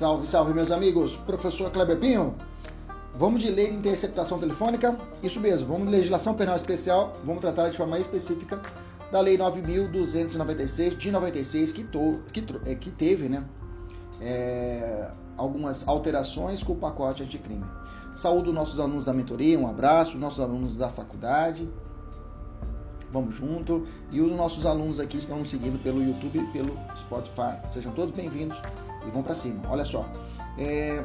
[0.00, 1.14] Salve, salve, meus amigos.
[1.14, 2.34] Professor Kleber Pinho.
[3.16, 4.96] Vamos de lei de interceptação telefônica?
[5.22, 7.12] Isso mesmo, vamos de legislação penal especial.
[7.22, 8.62] Vamos tratar de forma específica
[9.12, 13.44] da Lei 9.296 de 96, que, to, que, é, que teve né,
[14.22, 17.66] é, algumas alterações com o pacote anticrime.
[18.16, 21.68] Saúdo nossos alunos da mentoria, um abraço, nossos alunos da faculdade.
[23.12, 23.86] Vamos junto.
[24.10, 27.58] E os nossos alunos aqui estão nos seguindo pelo YouTube e pelo Spotify.
[27.68, 28.58] Sejam todos bem-vindos
[29.06, 29.62] e vão para cima.
[29.68, 30.06] Olha só.
[30.58, 31.02] É,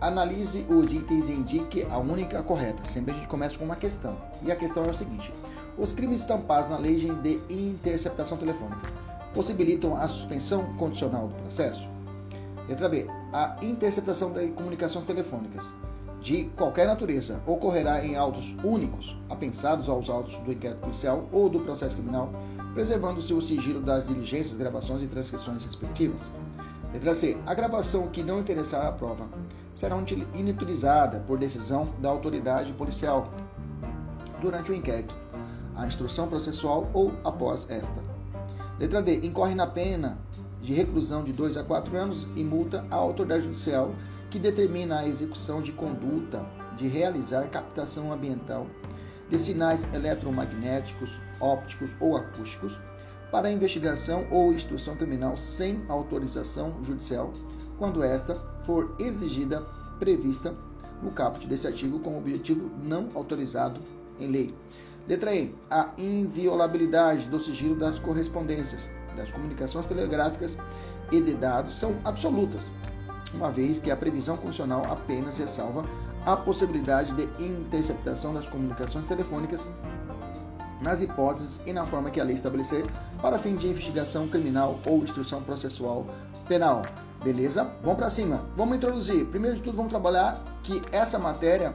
[0.00, 2.84] analise os itens e indique a única correta.
[2.88, 4.16] Sempre a gente começa com uma questão.
[4.42, 5.32] E a questão é o seguinte:
[5.78, 8.88] os crimes estampados na lei de interceptação telefônica
[9.34, 11.88] possibilitam a suspensão condicional do processo?
[12.68, 13.06] Letra B.
[13.32, 15.64] A interceptação de comunicações telefônicas
[16.20, 21.60] de qualquer natureza ocorrerá em autos únicos, apensados aos autos do inquérito policial ou do
[21.60, 22.30] processo criminal,
[22.74, 26.30] preservando-se o sigilo das diligências, gravações e transcrições respectivas.
[26.92, 27.38] Letra C.
[27.46, 29.28] A gravação que não interessar à prova
[29.72, 29.96] será
[30.34, 33.32] inutilizada por decisão da autoridade policial
[34.40, 35.14] durante o inquérito,
[35.76, 37.94] a instrução processual ou após esta.
[38.78, 39.24] Letra D.
[39.24, 40.18] Incorre na pena
[40.60, 43.94] de reclusão de 2 a 4 anos e multa à autoridade judicial
[44.28, 46.44] que determina a execução de conduta
[46.76, 48.66] de realizar captação ambiental
[49.28, 52.80] de sinais eletromagnéticos, ópticos ou acústicos
[53.30, 57.32] para investigação ou instrução criminal sem autorização judicial,
[57.78, 59.62] quando esta for exigida
[59.98, 60.54] prevista
[61.02, 63.80] no caput desse artigo com objetivo não autorizado
[64.18, 64.54] em lei.
[65.08, 65.54] Letra E.
[65.70, 70.56] A inviolabilidade do sigilo das correspondências, das comunicações telegráficas
[71.10, 72.70] e de dados são absolutas,
[73.32, 75.84] uma vez que a previsão constitucional apenas ressalva
[76.26, 79.66] a possibilidade de interceptação das comunicações telefônicas
[80.80, 82.84] nas hipóteses e na forma que a lei estabelecer
[83.20, 86.06] para fim de investigação criminal ou instrução processual
[86.48, 86.82] penal.
[87.22, 87.70] Beleza?
[87.82, 88.46] Vamos para cima.
[88.56, 89.26] Vamos introduzir.
[89.26, 91.74] Primeiro de tudo, vamos trabalhar que essa matéria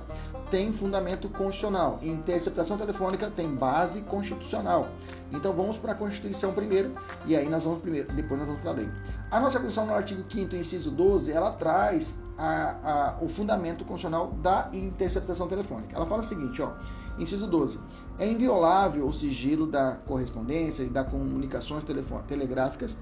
[0.49, 1.99] tem fundamento constitucional.
[2.01, 4.87] Interceptação telefônica tem base constitucional.
[5.31, 6.93] Então vamos para a Constituição primeiro
[7.25, 8.89] e aí nós vamos primeiro, depois nós vamos para a lei.
[9.31, 14.31] A nossa Constituição no artigo 5 inciso 12, ela traz a, a, o fundamento constitucional
[14.41, 15.95] da interceptação telefônica.
[15.95, 16.71] Ela fala o seguinte, ó,
[17.17, 17.79] inciso 12,
[18.19, 21.83] é inviolável o sigilo da correspondência e das comunicações
[22.27, 22.95] telegráficas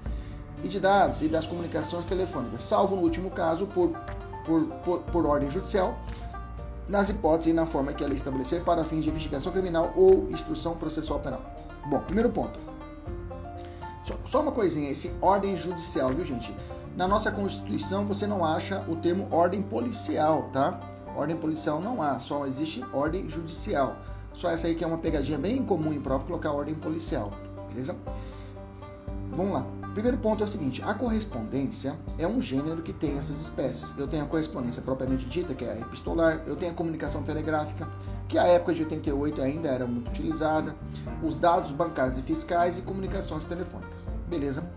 [0.62, 3.90] e de dados e das comunicações telefônicas, salvo no último caso por,
[4.44, 5.98] por, por, por ordem judicial,
[6.88, 10.30] nas hipóteses e na forma que a lei estabelecer para fins de investigação criminal ou
[10.30, 11.40] instrução processual penal.
[11.86, 12.58] Bom, primeiro ponto.
[14.04, 16.54] Só, só uma coisinha, esse ordem judicial, viu gente?
[16.96, 20.78] Na nossa Constituição você não acha o termo ordem policial, tá?
[21.16, 23.96] Ordem policial não há, só existe ordem judicial.
[24.34, 27.30] Só essa aí que é uma pegadinha bem comum em prova colocar ordem policial,
[27.68, 27.94] beleza?
[29.30, 29.66] Vamos lá.
[29.94, 33.94] Primeiro ponto é o seguinte: a correspondência é um gênero que tem essas espécies.
[33.96, 37.88] Eu tenho a correspondência propriamente dita, que é a epistolar, eu tenho a comunicação telegráfica,
[38.28, 40.74] que a época de 88 ainda era muito utilizada,
[41.22, 44.08] os dados bancários e fiscais e comunicações telefônicas.
[44.28, 44.68] Beleza?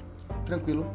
[0.45, 0.85] Tranquilo?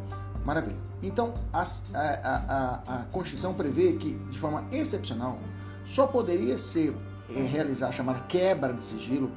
[0.44, 0.76] Maravilha.
[1.02, 5.38] Então, a, a, a, a Constituição prevê que, de forma excepcional,
[5.84, 6.96] só poderia ser
[7.30, 9.30] é, realizar a chamada quebra de sigilo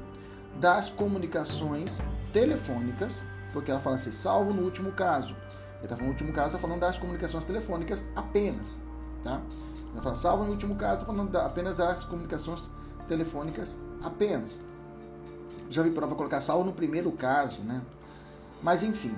[0.60, 2.00] das comunicações
[2.32, 3.22] telefônicas
[3.56, 5.34] porque ela fala assim, salvo no último caso.
[5.76, 8.76] Ele está falando no último caso, está falando das comunicações telefônicas apenas,
[9.24, 9.40] tá?
[9.94, 12.70] Ela fala, salvo no último caso, está falando da, apenas das comunicações
[13.08, 14.54] telefônicas apenas.
[15.70, 17.80] Já vi prova colocar salvo no primeiro caso, né?
[18.62, 19.16] Mas enfim,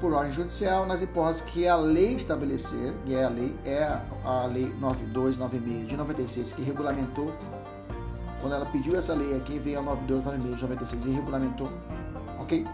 [0.00, 4.44] por ordem judicial, nas hipóteses que a lei estabelecer, e é a lei, é a
[4.46, 7.32] lei 9296 de 96 que regulamentou,
[8.40, 11.68] quando ela pediu essa lei aqui, veio a 9296 de 96 e regulamentou,
[12.38, 12.66] ok?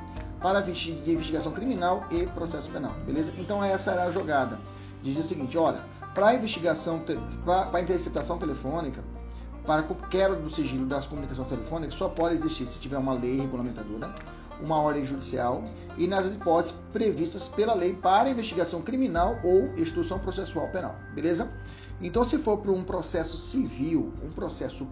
[0.42, 3.32] para investigação criminal e processo penal, beleza?
[3.38, 4.58] Então essa era a jogada.
[5.02, 5.80] Diz o seguinte, olha,
[6.12, 7.00] para investigação,
[7.44, 9.02] para interceptação telefônica,
[9.64, 14.12] para quebra do sigilo das comunicações telefônicas, só pode existir se tiver uma lei regulamentadora,
[14.60, 15.62] uma ordem judicial
[15.96, 21.50] e nas hipóteses previstas pela lei para investigação criminal ou instrução processual penal, beleza?
[22.00, 24.86] Então, se for para um processo civil, um processo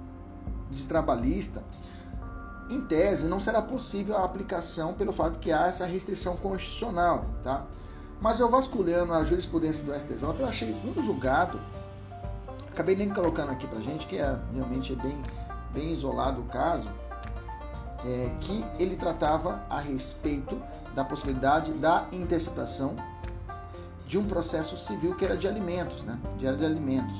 [0.70, 1.62] de trabalhista,
[2.70, 7.66] em tese, não será possível a aplicação pelo fato que há essa restrição constitucional, tá?
[8.20, 11.58] Mas eu vasculhando a jurisprudência do STJ, eu achei um julgado,
[12.70, 15.20] acabei nem colocando aqui pra gente, que é realmente bem,
[15.72, 16.88] bem isolado o caso,
[18.04, 20.60] é, que ele tratava a respeito
[20.94, 22.96] da possibilidade da interceptação
[24.06, 26.18] de um processo civil que era de alimentos, né?
[26.38, 27.18] De, de alimentos.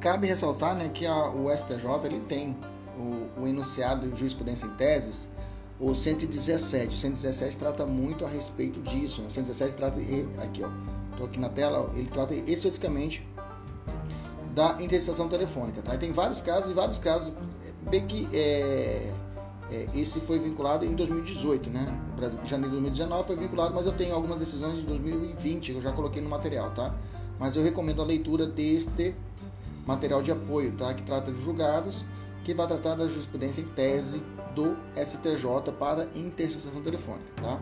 [0.00, 2.56] Cabe ressaltar né, que a, o STJ ele tem
[2.96, 5.28] o, o enunciado de jurisprudência em teses
[5.80, 6.94] o 117.
[6.94, 9.20] O 117 trata muito a respeito disso.
[9.20, 9.28] Né?
[9.28, 9.98] O 117 trata
[10.42, 10.68] aqui, ó,
[11.16, 13.26] tô aqui na tela, ele trata especificamente
[14.54, 15.94] da interceptação telefônica, tá?
[15.96, 17.32] E tem vários casos e vários casos
[17.90, 19.12] bem que é,
[19.74, 21.86] é, esse foi vinculado em 2018, né?
[22.44, 25.90] Janeiro de 2019 foi vinculado, mas eu tenho algumas decisões de 2020 que eu já
[25.90, 26.94] coloquei no material, tá?
[27.40, 29.14] Mas eu recomendo a leitura deste
[29.84, 30.94] material de apoio, tá?
[30.94, 32.04] Que trata de julgados,
[32.44, 34.22] que vai tratar da jurisprudência em tese
[34.54, 37.60] do STJ para interceptação telefônica, tá?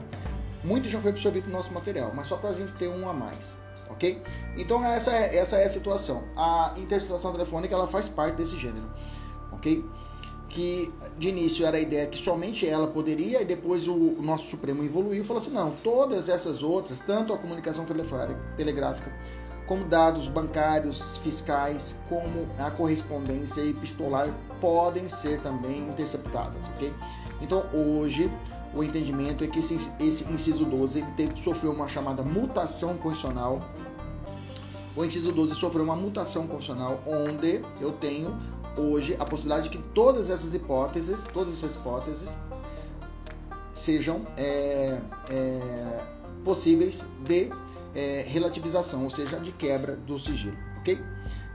[0.63, 3.15] Muito já foi absorvido no nosso material, mas só para a gente ter um a
[3.15, 3.57] mais,
[3.89, 4.23] ok?
[4.59, 6.25] Então essa é, essa é a situação.
[6.37, 8.87] A interceptação telefônica ela faz parte desse gênero,
[9.51, 9.83] ok?
[10.53, 14.85] Que de início era a ideia que somente ela poderia e depois o, nosso Supremo
[14.85, 17.85] evoluiu e falou assim, não, todas essas outras, tanto a comunicação
[18.57, 19.11] telegráfica
[19.67, 26.93] como dados bancários, fiscais, como a correspondência epistolar podem ser também interceptadas, ok?
[27.41, 28.31] Então hoje
[28.75, 33.61] o entendimento é que esse, esse inciso 12 ele teve, sofreu uma chamada mutação constitucional.
[34.95, 38.39] O inciso 12 sofreu uma mutação constitucional onde eu tenho
[38.77, 42.29] hoje a possibilidade de que todas essas hipóteses, todas essas hipóteses
[43.73, 44.99] sejam é,
[45.31, 46.05] é,
[46.45, 47.51] possíveis de
[47.95, 51.01] é, relativização, ou seja, de quebra do sigilo, ok?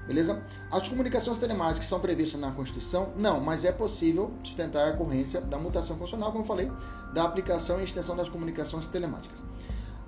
[0.08, 0.42] Beleza?
[0.72, 3.10] As comunicações telemáticas estão previstas na Constituição?
[3.18, 6.72] Não, mas é possível sustentar a ocorrência da mutação constitucional, como eu falei,
[7.14, 9.44] da aplicação e extensão das comunicações telemáticas.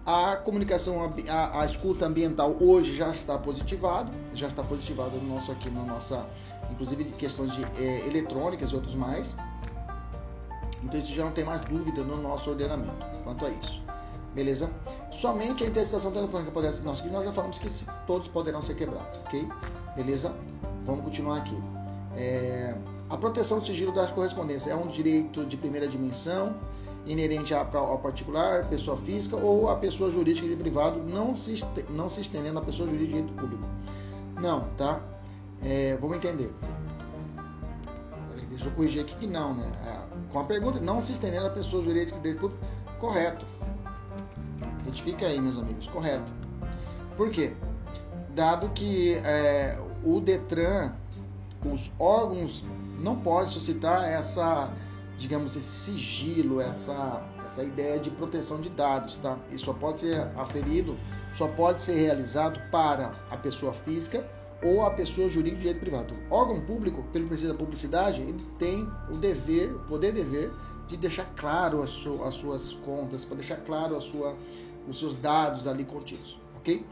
[0.06, 5.52] A comunicação, a, a escuta ambiental hoje já está positivado, já está positivado no nosso
[5.52, 6.26] aqui na nossa,
[6.72, 9.36] inclusive questões de é, eletrônicas e outros mais.
[10.84, 13.82] Então isso já não tem mais dúvida no nosso ordenamento quanto a isso.
[14.34, 14.70] Beleza?
[15.12, 16.84] Somente a interceptação telefônica poderá ser.
[16.84, 17.68] Nós, nós já falamos que
[18.06, 19.48] todos poderão ser quebrados, ok?
[19.96, 20.34] Beleza?
[20.86, 21.58] Vamos continuar aqui.
[22.16, 22.76] É,
[23.10, 26.56] a proteção do sigilo das correspondências é um direito de primeira dimensão,
[27.06, 32.22] inerente ao particular, pessoa física ou à pessoa jurídica de privado, não se, não se
[32.22, 33.64] estendendo à pessoa jurídica de direito público.
[34.40, 35.02] Não, tá?
[35.64, 36.54] É, vamos entender.
[38.50, 39.72] Deixa eu corrigir aqui que não, né?
[39.86, 42.66] É, com a pergunta, não se estendendo à pessoa jurídica de direito público,
[43.00, 43.46] correto.
[44.84, 46.32] Retifica aí, meus amigos, correto.
[47.16, 47.54] Por quê?
[48.36, 50.94] Dado que é, o Detran,
[51.66, 52.64] os órgãos
[53.00, 54.72] não podem suscitar essa,
[55.18, 59.38] digamos, esse sigilo, essa, essa ideia de proteção de dados, tá?
[59.52, 60.98] Isso só pode ser aferido,
[61.34, 64.26] só pode ser realizado para a pessoa física
[64.64, 66.14] ou a pessoa jurídica de direito privado.
[66.30, 70.52] O órgão público, pelo princípio da publicidade, ele tem o dever, o poder dever
[70.88, 74.36] de deixar claro as, su as suas contas, para deixar claro a sua
[74.88, 76.84] os seus dados ali contidos, ok?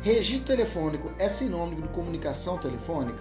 [0.00, 3.18] Registro telefônico é sinônimo de comunicação telefônica?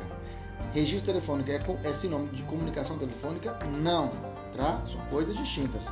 [0.74, 3.58] Registro telefônico é, é sinônimo de comunicação telefônica?
[3.82, 4.12] Não,
[4.56, 4.82] tá?
[4.86, 5.86] São coisas distintas.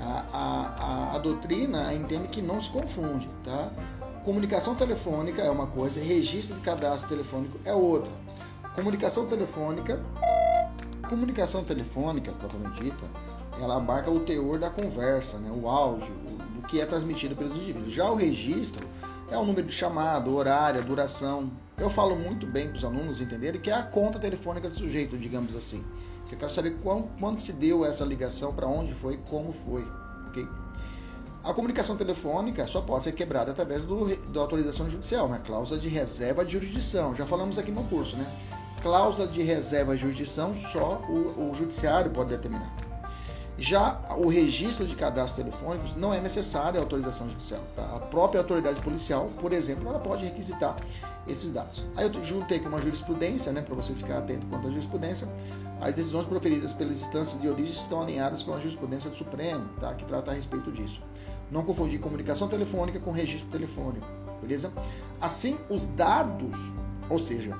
[0.00, 3.70] A, a, a, a doutrina entende que não se confunde, tá?
[4.24, 8.10] Comunicação telefônica é uma coisa, registro de cadastro telefônico é outra.
[8.74, 10.00] Comunicação telefônica,
[11.10, 13.04] comunicação telefônica, propriamente dita,
[13.60, 15.52] ela abarca o teor da conversa, né?
[15.54, 16.10] o áudio,
[16.54, 17.92] do que é transmitido pelos indivíduos.
[17.92, 18.88] Já o registro
[19.30, 21.50] é o número de chamado, horário, duração.
[21.76, 25.18] Eu falo muito bem para os alunos entenderem que é a conta telefônica do sujeito,
[25.18, 25.84] digamos assim.
[26.32, 29.86] Eu quero saber quando, quando se deu essa ligação, para onde foi, como foi.
[30.28, 30.48] Okay?
[31.44, 35.42] A comunicação telefônica só pode ser quebrada através do, da autorização judicial, né?
[35.44, 37.14] cláusula de reserva de jurisdição.
[37.14, 38.26] Já falamos aqui no curso, né?
[38.80, 42.74] Cláusula de reserva de jurisdição só o, o judiciário pode determinar.
[43.58, 47.60] Já o registro de cadastros telefônicos não é necessário a autorização judicial.
[47.76, 47.84] Tá?
[47.94, 50.76] A própria autoridade policial, por exemplo, ela pode requisitar
[51.28, 51.86] esses dados.
[51.94, 55.28] Aí eu juntei com uma jurisprudência, né, para você ficar atento quanto à jurisprudência.
[55.80, 59.92] As decisões proferidas pelas instâncias de origem estão alinhadas com a jurisprudência do Supremo, tá,
[59.92, 61.02] que trata a respeito disso.
[61.50, 64.06] Não confundir comunicação telefônica com registro telefônico,
[64.40, 64.72] beleza?
[65.20, 66.72] Assim, os dados,
[67.08, 67.56] ou seja,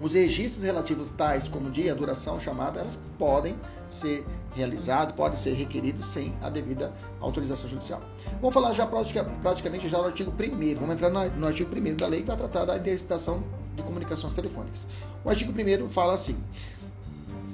[0.00, 3.56] os registros relativos tais como dia, duração, chamada, elas podem
[3.88, 8.00] ser realizados, podem ser requeridos sem a devida autorização judicial.
[8.40, 12.22] Vamos falar já praticamente já do artigo 1 Vamos entrar no artigo 1 da lei
[12.22, 13.42] que vai tratar da interceptação
[13.76, 14.86] de comunicações telefônicas.
[15.24, 16.36] O artigo 1 fala assim: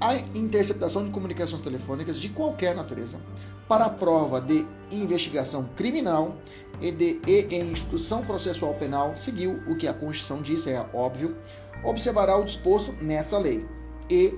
[0.00, 3.18] a interceptação de comunicações telefônicas de qualquer natureza
[3.70, 6.34] para a prova de investigação criminal
[6.80, 11.36] e de e em instrução processual penal seguiu o que a Constituição diz, é óbvio,
[11.84, 13.64] observará o disposto nessa lei
[14.10, 14.36] e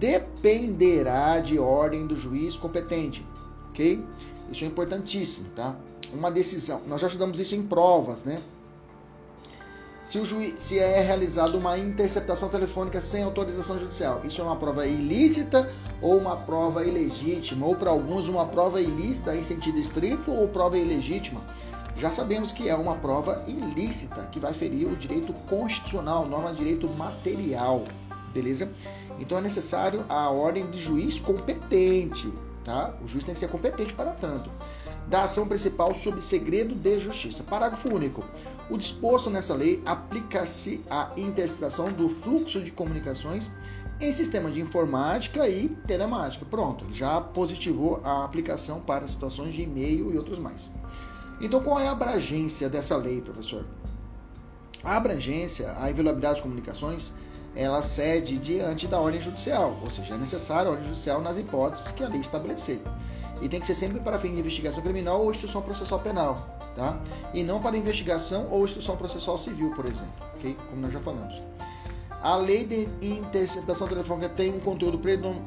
[0.00, 3.24] dependerá de ordem do juiz competente,
[3.70, 4.04] ok?
[4.50, 5.76] Isso é importantíssimo, tá?
[6.12, 8.42] Uma decisão, nós já estudamos isso em provas, né?
[10.04, 14.20] Se, o juiz, se é realizada uma interceptação telefônica sem autorização judicial.
[14.24, 19.34] Isso é uma prova ilícita ou uma prova ilegítima, ou para alguns uma prova ilícita
[19.36, 21.40] em sentido estrito ou prova ilegítima.
[21.96, 26.58] Já sabemos que é uma prova ilícita, que vai ferir o direito constitucional, norma de
[26.58, 27.84] direito material,
[28.32, 28.68] beleza?
[29.20, 32.32] Então é necessário a ordem de juiz competente,
[32.64, 32.94] tá?
[33.04, 34.50] O juiz tem que ser competente para tanto.
[35.06, 37.42] Da ação principal sob segredo de justiça.
[37.42, 38.24] Parágrafo único.
[38.72, 43.50] O disposto nessa lei aplica-se à interpretação do fluxo de comunicações
[44.00, 46.46] em sistemas de informática e telemática.
[46.46, 50.70] Pronto, ele já positivou a aplicação para situações de e-mail e outros mais.
[51.38, 53.66] Então, qual é a abrangência dessa lei, professor?
[54.82, 57.12] A abrangência, a inviolabilidade das comunicações,
[57.54, 61.92] ela cede diante da ordem judicial, ou seja, é necessária a ordem judicial nas hipóteses
[61.92, 62.80] que a lei estabelecer.
[63.42, 66.98] E tem que ser sempre para fim de investigação criminal ou instrução processual penal, tá?
[67.34, 70.56] E não para investigação ou instrução processual civil, por exemplo, ok?
[70.70, 71.42] Como nós já falamos.
[72.22, 74.98] A lei de interceptação telefônica tem um conteúdo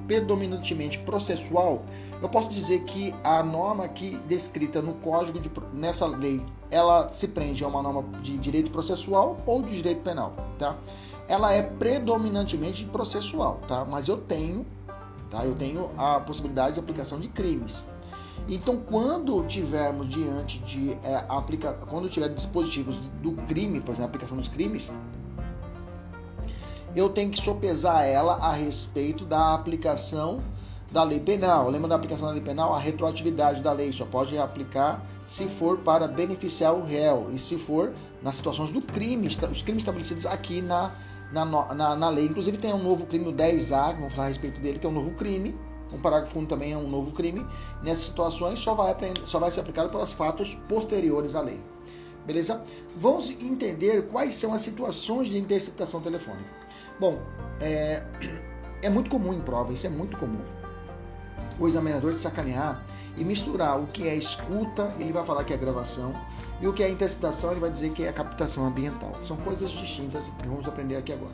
[0.06, 1.84] predominantemente processual.
[2.22, 7.30] Eu posso dizer que a norma aqui descrita no código de, nessa lei, ela se
[7.30, 10.76] prende a uma norma de direito processual ou de direito penal, tá?
[11.28, 13.84] ela é predominantemente processual, tá?
[13.86, 14.66] Mas eu tenho,
[15.36, 15.46] tá?
[15.46, 17.86] Eu tenho a possibilidade de aplicação de crimes.
[18.48, 21.24] Então, quando tivermos diante de é,
[21.88, 24.92] quando tiver dispositivos do crime, por exemplo, a aplicação dos crimes,
[26.96, 30.40] eu tenho que sopesar ela a respeito da aplicação
[30.92, 31.70] da lei penal.
[31.70, 32.74] Lembra da aplicação da lei penal?
[32.74, 37.58] A retroatividade da lei só pode aplicar se for para beneficiar o réu e se
[37.58, 40.92] for nas situações do crime, os crimes estabelecidos aqui na
[41.32, 42.26] na, na, na lei.
[42.26, 44.90] Inclusive tem um novo crime, o 10A, que vamos falar a respeito dele, que é
[44.90, 45.56] um novo crime.
[45.94, 47.46] Um parágrafo 1 também é um novo crime.
[47.84, 51.60] Nessas situações só vai, só vai ser aplicado para os fatos posteriores à lei.
[52.26, 52.64] Beleza?
[52.98, 56.50] Vamos entender quais são as situações de interceptação telefônica.
[57.00, 57.20] Bom,
[57.62, 58.04] é,
[58.82, 60.42] é muito comum em prova, isso é muito comum.
[61.60, 62.84] O examinador de sacanear
[63.18, 66.14] e misturar o que é escuta, ele vai falar que é gravação,
[66.62, 69.14] e o que é interceptação, ele vai dizer que é captação ambiental.
[69.24, 71.34] São coisas distintas e vamos aprender aqui agora.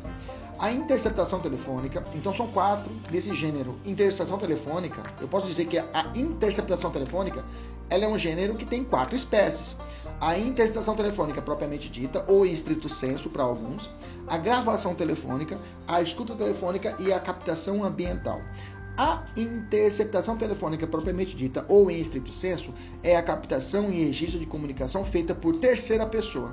[0.58, 3.80] A interceptação telefônica, então são quatro desse gênero.
[3.86, 7.44] Interceptação telefônica, eu posso dizer que a interceptação telefônica,
[7.90, 9.76] ela é um gênero que tem quatro espécies.
[10.20, 13.90] A interceptação telefônica propriamente dita, ou em estrito senso para alguns,
[14.28, 18.40] a gravação telefônica, a escuta telefônica e a captação ambiental.
[18.98, 24.46] A interceptação telefônica propriamente dita, ou em estrito senso, é a captação e registro de
[24.46, 26.52] comunicação feita por terceira pessoa,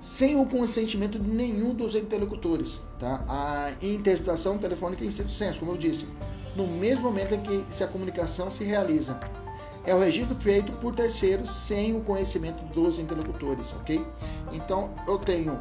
[0.00, 2.80] sem o consentimento de nenhum dos interlocutores.
[2.98, 3.24] Tá?
[3.28, 6.06] A interceptação telefônica em estrito senso, como eu disse,
[6.54, 9.18] no mesmo momento em que se a comunicação se realiza.
[9.84, 14.04] É o registro feito por terceiros sem o conhecimento dos interlocutores, ok?
[14.52, 15.58] Então eu tenho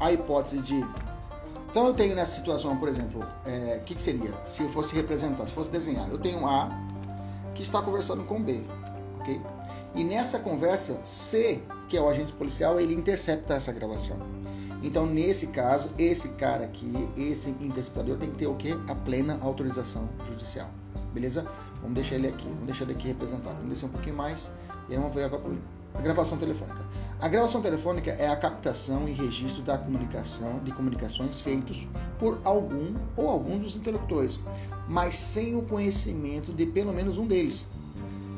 [0.00, 0.84] a hipótese de
[1.72, 4.30] então eu tenho nessa situação, por exemplo, o é, que, que, seria?
[4.46, 6.68] Se eu fosse representar, se fosse desenhar, eu tenho A
[7.54, 8.62] que está conversando com B,
[9.18, 9.40] ok?
[9.94, 14.18] E nessa conversa, C, que é o agente policial, ele intercepta essa gravação.
[14.82, 18.76] Então, nesse caso, esse cara aqui, esse interceptador, tem que ter o quê?
[18.86, 20.68] A plena autorização judicial.
[21.14, 21.46] Beleza?
[21.80, 23.54] Vamos deixar ele aqui, vamos deixar ele aqui representado.
[23.54, 24.50] Vamos descer um pouquinho mais
[24.90, 25.42] e vamos ver agora
[25.94, 26.82] a gravação telefônica.
[27.20, 31.86] A gravação telefônica é a captação e registro da comunicação de comunicações feitos
[32.18, 34.40] por algum ou alguns dos interlocutores,
[34.88, 37.64] mas sem o conhecimento de pelo menos um deles.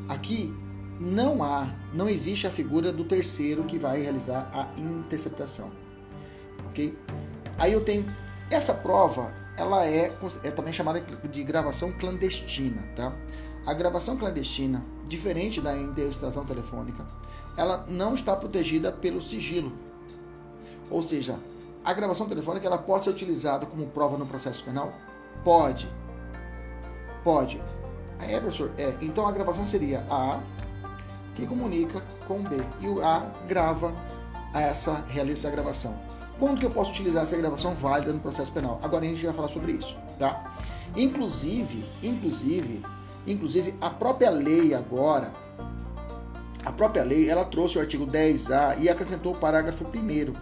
[0.07, 0.53] Aqui
[0.99, 5.71] não há, não existe a figura do terceiro que vai realizar a interceptação.
[6.69, 6.97] OK?
[7.57, 8.05] Aí eu tenho
[8.51, 10.11] essa prova, ela é,
[10.43, 13.13] é também chamada de gravação clandestina, tá?
[13.65, 17.03] A gravação clandestina, diferente da interceptação telefônica,
[17.57, 19.71] ela não está protegida pelo sigilo.
[20.89, 21.39] Ou seja,
[21.83, 24.93] a gravação telefônica ela pode ser utilizada como prova no processo penal?
[25.43, 25.89] Pode.
[27.23, 27.61] Pode.
[28.19, 28.71] É, professor?
[28.77, 28.95] É.
[29.01, 30.39] Então a gravação seria a
[31.33, 33.93] que comunica com B e o A grava
[34.53, 35.93] essa realiza a gravação.
[36.39, 38.79] Quando que eu posso utilizar essa gravação válida no processo penal?
[38.81, 40.57] Agora a gente vai falar sobre isso, tá?
[40.95, 42.83] Inclusive, inclusive,
[43.27, 45.31] inclusive a própria lei agora
[46.65, 50.33] a própria lei ela trouxe o artigo 10A e acrescentou o parágrafo 1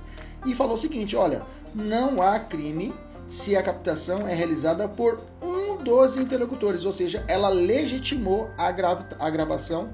[0.46, 1.44] e falou o seguinte: olha,
[1.76, 2.94] não há crime
[3.28, 9.08] se a captação é realizada por um dos interlocutores, ou seja, ela legitimou a, grava
[9.20, 9.90] a gravação,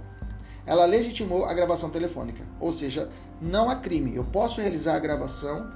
[0.66, 3.10] ela legitimou a gravação telefônica, ou seja,
[3.42, 4.16] não há crime.
[4.16, 5.68] Eu posso realizar a gravação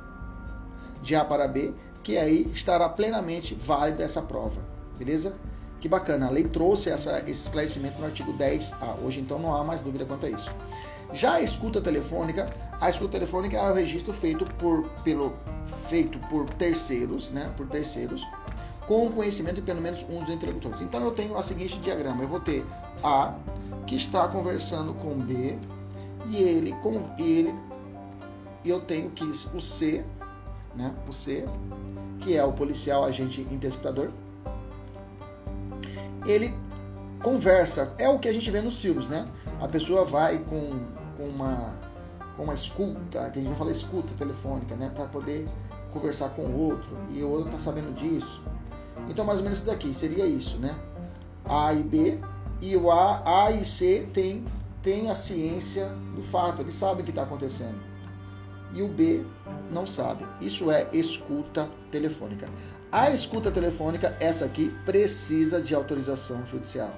[1.02, 4.62] de A para B, que aí estará plenamente válida essa prova,
[4.98, 5.34] beleza?
[5.84, 9.04] Que bacana, a lei trouxe essa, esse esclarecimento no artigo 10A.
[9.04, 10.50] Hoje, então, não há mais dúvida quanto a isso.
[11.12, 12.48] Já a escuta telefônica,
[12.80, 15.34] A escuta telefônica é o registro feito por, pelo,
[15.90, 17.52] feito por terceiros, né?
[17.58, 18.26] Por terceiros,
[18.88, 20.80] com o conhecimento de pelo menos um dos interlocutores.
[20.80, 22.66] Então eu tenho a seguinte diagrama: eu vou ter
[23.04, 23.34] A
[23.86, 25.58] que está conversando com B
[26.30, 27.54] e ele com ele
[28.64, 30.06] eu tenho que o C,
[30.78, 30.96] né?
[31.10, 31.46] O C,
[32.22, 34.12] que é o policial agente interceptador,
[36.26, 36.54] ele
[37.22, 39.26] conversa, é o que a gente vê nos filmes, né?
[39.62, 40.86] A pessoa vai com,
[41.18, 41.74] com uma
[42.36, 45.48] com uma escuta, que a gente vai falar escuta telefônica, né, para poder
[45.92, 48.42] conversar com o outro e o outro tá sabendo disso.
[49.08, 50.76] Então mais ou menos isso daqui seria isso, né?
[51.46, 52.20] A e B
[52.60, 54.44] e o A, A e C tem
[54.82, 57.80] tem a ciência do fato, eles sabem o que está acontecendo.
[58.74, 59.24] E o B
[59.72, 60.26] não sabe.
[60.42, 62.50] Isso é escuta telefônica.
[62.94, 66.94] A escuta telefônica, essa aqui, precisa de autorização judicial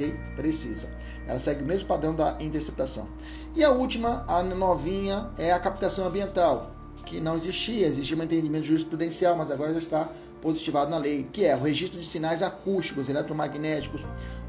[0.00, 0.18] ok?
[0.34, 0.88] Precisa.
[1.26, 3.06] Ela segue o mesmo padrão da interceptação.
[3.54, 6.70] E a última, a novinha, é a captação ambiental,
[7.04, 10.08] que não existia, existia um entendimento jurisprudencial, mas agora já está
[10.40, 14.02] positivado na lei, que é o registro de sinais acústicos, eletromagnéticos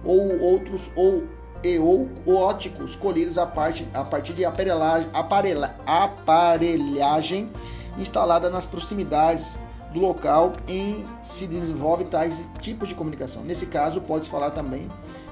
[0.04, 1.28] ou outros ou
[1.64, 7.52] e ou óticos colhidos a, parte, a partir de aparelha, aparelhagem
[8.00, 9.56] instalada nas proximidades
[9.94, 13.44] do local em se desenvolve tais tipos de comunicação.
[13.44, 14.90] Nesse caso, pode-se falar também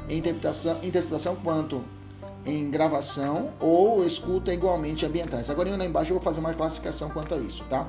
[0.08, 1.84] em interpretação, interpretação quanto
[2.46, 5.50] em gravação ou escuta igualmente ambientais.
[5.50, 7.88] Agora lá embaixo eu vou fazer uma classificação quanto a isso, tá?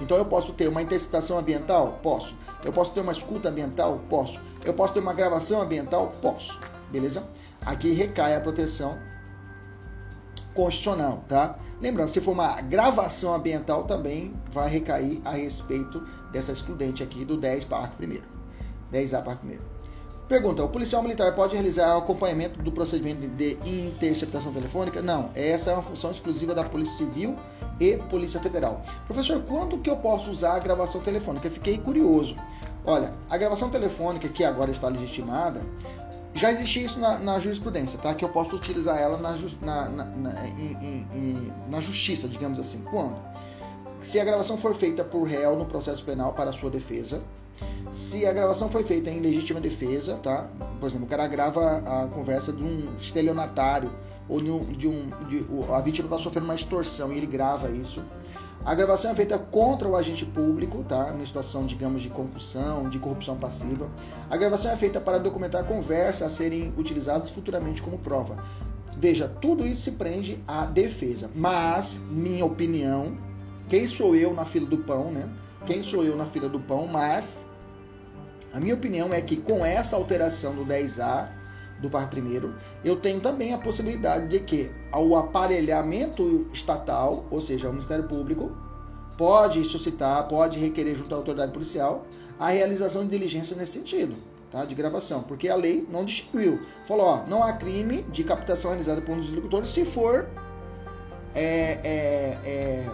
[0.00, 1.98] Então eu posso ter uma interpretação ambiental?
[2.02, 2.34] Posso.
[2.64, 4.00] Eu posso ter uma escuta ambiental?
[4.08, 4.40] Posso.
[4.64, 6.12] Eu posso ter uma gravação ambiental?
[6.20, 6.58] Posso.
[6.90, 7.24] Beleza?
[7.64, 8.96] Aqui recai a proteção
[10.58, 11.56] constitucional, tá?
[11.80, 17.36] Lembrando, se for uma gravação ambiental também vai recair a respeito dessa excludente aqui do
[17.36, 18.20] 10 parágrafo 1
[18.92, 19.58] 10A parágrafo 1
[20.28, 25.00] Pergunta: o policial militar pode realizar acompanhamento do procedimento de interceptação telefônica?
[25.00, 27.36] Não, essa é uma função exclusiva da Polícia Civil
[27.78, 28.84] e Polícia Federal.
[29.06, 31.46] Professor, quando que eu posso usar a gravação telefônica?
[31.46, 32.36] Eu fiquei curioso.
[32.84, 35.62] Olha, a gravação telefônica, que agora está legitimada,
[36.34, 38.14] já existia isso na, na jurisprudência, tá?
[38.14, 42.82] Que eu posso utilizar ela na, na, na, em, em, na justiça, digamos assim.
[42.90, 43.16] Quando?
[44.00, 47.20] Se a gravação for feita por réu no processo penal para sua defesa,
[47.90, 50.46] se a gravação foi feita em legítima defesa, tá?
[50.78, 53.90] Por exemplo, o cara grava a conversa de um estelionatário
[54.28, 57.70] ou de um, de um de, a vítima está sofrendo uma extorsão e ele grava
[57.70, 58.02] isso.
[58.64, 61.14] A gravação é feita contra o agente público, tá?
[61.18, 63.88] Em situação, digamos, de concussão, de corrupção passiva.
[64.28, 68.36] A gravação é feita para documentar conversas a serem utilizadas futuramente como prova.
[68.96, 71.30] Veja, tudo isso se prende à defesa.
[71.34, 73.16] Mas, minha opinião,
[73.68, 75.28] quem sou eu na fila do pão, né?
[75.64, 77.46] Quem sou eu na fila do pão, mas
[78.52, 81.28] a minha opinião é que com essa alteração do 10A
[81.80, 87.68] do par primeiro, eu tenho também a possibilidade de que o aparelhamento estatal, ou seja,
[87.68, 88.50] o Ministério Público,
[89.16, 92.04] pode suscitar, pode requerer junto à autoridade policial
[92.38, 94.14] a realização de diligência nesse sentido,
[94.50, 94.64] tá?
[94.64, 96.60] De gravação, porque a lei não distinguiu.
[96.86, 100.28] Falou, ó, não há crime de captação realizada por um dos locutores se for
[101.34, 102.90] é, é, é,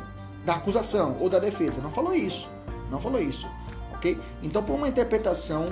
[0.46, 1.80] da acusação ou da defesa.
[1.82, 2.48] Não falou isso.
[2.90, 3.46] Não falou isso
[4.04, 4.20] ok?
[4.42, 5.68] Então, por uma interpretação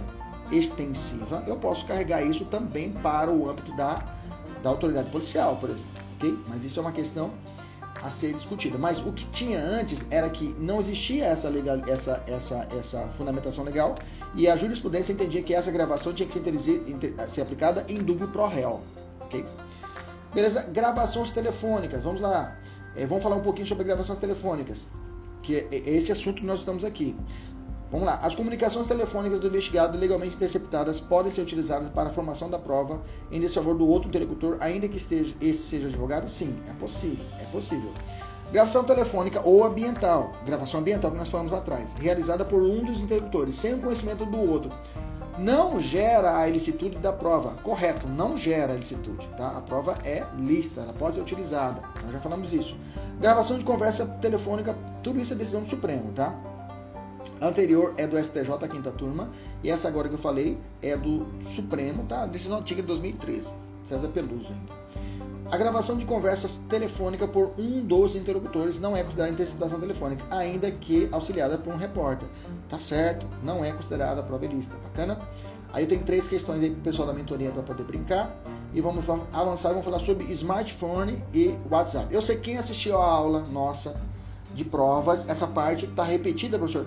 [0.52, 4.04] extensiva, eu posso carregar isso também para o âmbito da,
[4.62, 6.38] da autoridade policial, por exemplo, ok?
[6.48, 7.30] Mas isso é uma questão
[8.02, 8.78] a ser discutida.
[8.78, 13.64] Mas o que tinha antes era que não existia essa, legal, essa, essa, essa fundamentação
[13.64, 13.94] legal
[14.34, 16.82] e a jurisprudência entendia que essa gravação tinha que ser,
[17.28, 18.80] ser aplicada em dúvida pro réu,
[19.20, 19.44] ok?
[20.34, 20.62] Beleza?
[20.62, 22.56] Gravações telefônicas, vamos lá.
[22.96, 24.86] É, vamos falar um pouquinho sobre gravações telefônicas,
[25.42, 27.14] que é, é esse assunto que nós estamos aqui.
[27.92, 28.18] Vamos lá.
[28.22, 33.02] As comunicações telefônicas do investigado legalmente interceptadas podem ser utilizadas para a formação da prova
[33.30, 36.26] em desfavor do outro interlocutor, ainda que esteja, esse seja advogado?
[36.26, 37.22] Sim, é possível.
[37.38, 37.92] É possível.
[38.50, 43.02] Gravação telefônica ou ambiental, gravação ambiental que nós falamos lá atrás, realizada por um dos
[43.02, 44.70] interlocutores, sem o conhecimento do outro,
[45.38, 47.54] não gera a ilicitude da prova.
[47.62, 49.26] Correto, não gera a ilicitude.
[49.36, 49.48] Tá?
[49.56, 51.82] A prova é lista, ela pode ser utilizada.
[52.04, 52.74] Nós já falamos isso.
[53.20, 56.34] Gravação de conversa telefônica, tudo isso é decisão do Supremo, tá?
[57.40, 59.30] A anterior é do STJ, a quinta turma,
[59.62, 62.26] e essa agora que eu falei é do Supremo, tá?
[62.26, 63.50] Decisão antiga de 2013,
[63.84, 64.82] César Peluso ainda.
[65.52, 70.70] A gravação de conversas telefônica por um dos interlocutores não é considerada interceptação telefônica, ainda
[70.70, 72.26] que auxiliada por um repórter.
[72.70, 74.76] Tá certo, não é considerada prova ilícita.
[74.82, 75.18] Bacana?
[75.70, 78.34] Aí eu tenho três questões aí pro pessoal da mentoria para poder brincar.
[78.72, 82.14] E vamos avançar, vamos falar sobre smartphone e WhatsApp.
[82.14, 83.94] Eu sei quem assistiu a aula nossa
[84.54, 86.86] de provas, essa parte está repetida, professor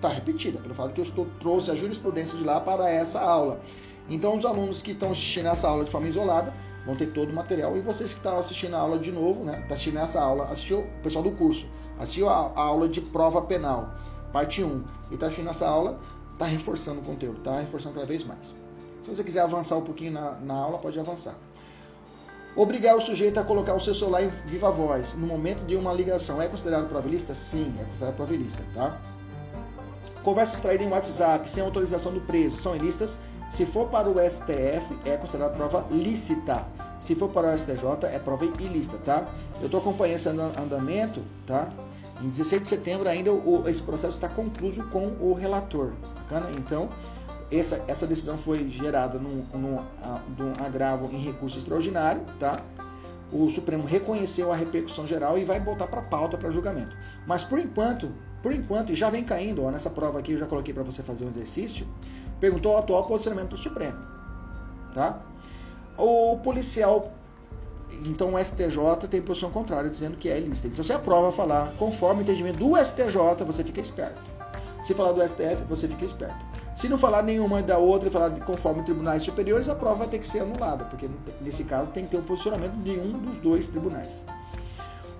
[0.00, 3.60] está repetida, pelo fato que eu estou, trouxe a jurisprudência de lá para essa aula.
[4.08, 6.52] Então, os alunos que estão assistindo essa aula de forma isolada
[6.84, 7.76] vão ter todo o material.
[7.76, 9.64] E vocês que estão assistindo a aula de novo, né?
[9.68, 11.66] Tá assistindo essa aula, assistiu o pessoal do curso,
[11.98, 13.94] assistiu a, a aula de prova penal,
[14.32, 16.00] parte 1, e está assistindo essa aula,
[16.32, 18.54] está reforçando o conteúdo, está reforçando cada vez mais.
[19.02, 21.34] Se você quiser avançar um pouquinho na, na aula, pode avançar.
[22.56, 25.92] Obrigar o sujeito a colocar o seu celular em viva voz no momento de uma
[25.92, 27.32] ligação é considerado provilista?
[27.32, 29.00] Sim, é considerado provilista, tá?
[30.22, 33.16] Conversa extraída em WhatsApp sem autorização do preso são ilícitas?
[33.48, 36.66] Se for para o STF, é considerada prova lícita.
[37.00, 39.26] Se for para o STJ, é prova ilícita, tá?
[39.60, 41.70] Eu estou acompanhando esse andamento, tá?
[42.22, 46.50] Em 16 de setembro ainda o, esse processo está concluído com o relator, bacana?
[46.56, 46.90] Então,
[47.50, 49.82] essa, essa decisão foi gerada num, num,
[50.38, 52.62] num agravo em recurso extraordinário, tá?
[53.32, 56.94] O Supremo reconheceu a repercussão geral e vai botar para pauta para julgamento.
[57.26, 60.72] Mas por enquanto, por enquanto, já vem caindo, ó, nessa prova aqui eu já coloquei
[60.72, 61.86] para você fazer um exercício,
[62.40, 63.98] perguntou o atual posicionamento do Supremo,
[64.94, 65.20] tá?
[65.98, 67.12] O policial,
[68.04, 70.68] então o STJ tem posição contrária, dizendo que é ilícita.
[70.68, 74.22] Então se a prova falar conforme o entendimento do STJ, você fica esperto.
[74.80, 76.50] Se falar do STF, você fica esperto.
[76.74, 80.08] Se não falar nenhuma da outra e falar de conforme tribunais superiores, a prova vai
[80.08, 81.10] ter que ser anulada, porque
[81.42, 84.24] nesse caso tem que ter o um posicionamento de um dos dois tribunais.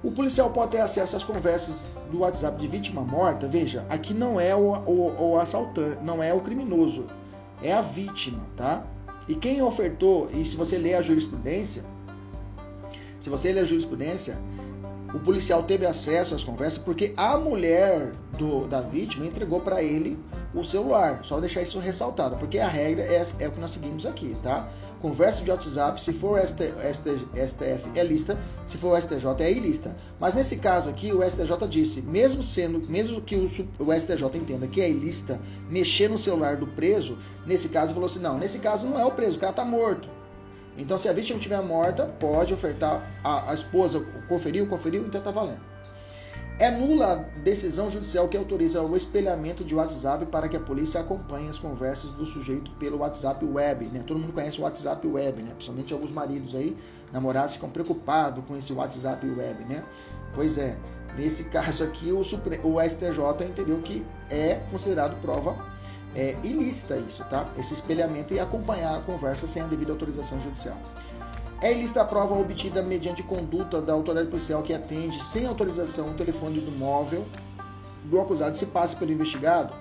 [0.03, 3.47] O policial pode ter acesso às conversas do WhatsApp de vítima morta.
[3.47, 7.05] Veja, aqui não é o, o, o assaltante, não é o criminoso,
[7.63, 8.83] é a vítima, tá?
[9.29, 11.85] E quem ofertou, e se você ler a jurisprudência,
[13.21, 14.39] se você ler a jurisprudência,
[15.13, 20.19] o policial teve acesso às conversas porque a mulher do, da vítima entregou para ele
[20.55, 21.21] o celular.
[21.25, 24.69] Só deixar isso ressaltado, porque a regra é, é o que nós seguimos aqui, tá?
[25.01, 29.97] Conversa de WhatsApp, se for ST, ST, STF é lista, se for STJ é ilista.
[30.19, 34.67] Mas nesse caso aqui, o STJ disse, mesmo sendo, mesmo que o, o STJ entenda
[34.67, 38.87] que é ilista mexer no celular do preso, nesse caso falou assim, não, nesse caso
[38.87, 40.09] não é o preso, o cara tá morto.
[40.77, 45.31] Então, se a vítima estiver morta, pode ofertar a, a esposa, conferiu, conferiu, então está
[45.31, 45.70] valendo.
[46.61, 51.01] É nula a decisão judicial que autoriza o espelhamento de WhatsApp para que a polícia
[51.01, 53.87] acompanhe as conversas do sujeito pelo WhatsApp web.
[53.87, 54.05] Né?
[54.07, 55.53] Todo mundo conhece o WhatsApp web, né?
[55.53, 56.77] principalmente alguns maridos aí,
[57.11, 59.65] namorados, ficam preocupados com esse WhatsApp web.
[59.65, 59.83] Né?
[60.35, 60.77] Pois é,
[61.17, 62.61] nesse caso aqui, o, Supre...
[62.63, 65.57] o STJ entendeu que é considerado prova
[66.15, 67.49] é ilícita isso, tá?
[67.57, 70.77] Esse espelhamento e acompanhar a conversa sem a devida autorização judicial.
[71.63, 76.15] É ilícita a prova obtida mediante conduta da autoridade policial que atende sem autorização o
[76.15, 77.27] telefone do móvel
[78.05, 79.75] do acusado se passa pelo investigado?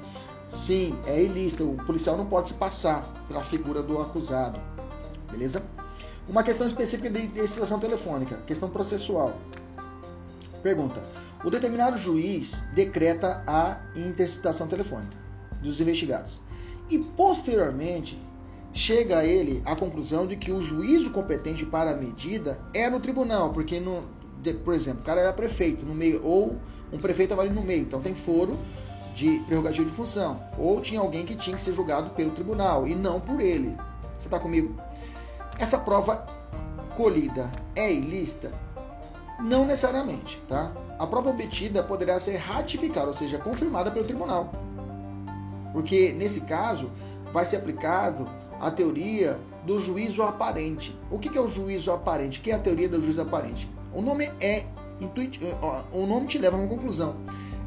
[0.50, 1.64] Sim, é ilícita.
[1.64, 4.60] O policial não pode se passar pela figura do acusado.
[5.32, 5.64] Beleza?
[6.28, 9.38] Uma questão específica de interceptação telefônica, questão processual.
[10.62, 11.02] Pergunta:
[11.46, 15.16] O determinado juiz decreta a interceptação telefônica
[15.62, 16.42] dos investigados.
[16.90, 18.20] E posteriormente
[18.80, 23.02] chega a ele a conclusão de que o juízo competente para a medida é no
[23.02, 24.04] tribunal, porque no,
[24.64, 26.56] por exemplo, o cara era prefeito no meio ou
[26.92, 28.58] um prefeito estava ali no meio, então tem foro
[29.14, 32.96] de prerrogativa de função, ou tinha alguém que tinha que ser julgado pelo tribunal e
[32.96, 33.76] não por ele.
[34.18, 34.74] Você está comigo?
[35.60, 36.26] Essa prova
[36.96, 38.50] colhida é ilícita?
[39.42, 40.72] Não necessariamente, tá?
[40.98, 44.54] A prova obtida poderá ser ratificada, ou seja, confirmada pelo tribunal.
[45.74, 46.90] Porque nesse caso
[47.34, 48.26] vai ser aplicado
[48.60, 50.96] a teoria do juízo aparente.
[51.10, 52.40] O que é o juízo aparente?
[52.40, 53.70] O que é a teoria do juízo aparente?
[53.94, 54.66] O nome é
[55.00, 55.46] intuitivo,
[55.92, 57.16] o nome te leva a uma conclusão.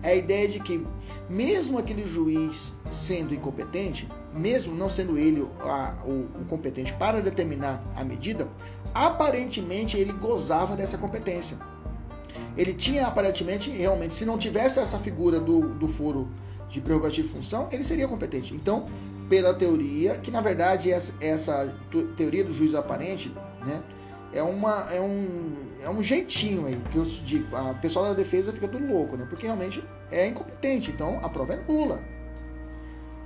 [0.02, 0.84] É a ideia de que
[1.30, 7.82] mesmo aquele juiz sendo incompetente, mesmo não sendo ele a, o, o competente para determinar
[7.96, 8.48] a medida,
[8.92, 11.56] aparentemente ele gozava dessa competência.
[12.56, 16.28] Ele tinha aparentemente, realmente, se não tivesse essa figura do, do foro
[16.68, 18.54] de prerrogativa e função, ele seria competente.
[18.54, 18.86] Então,
[19.32, 21.74] pela teoria, que na verdade essa, essa
[22.18, 23.82] teoria do juízo aparente, né,
[24.30, 28.52] é, uma, é, um, é um jeitinho aí, que eu digo, a pessoal da defesa
[28.52, 32.02] fica tudo louco, né, porque realmente é incompetente, então a prova é nula.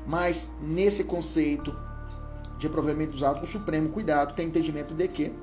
[0.06, 1.76] Mas nesse conceito
[2.56, 5.34] de aproveitamento dos atos, o Supremo, cuidado, tem entendimento de que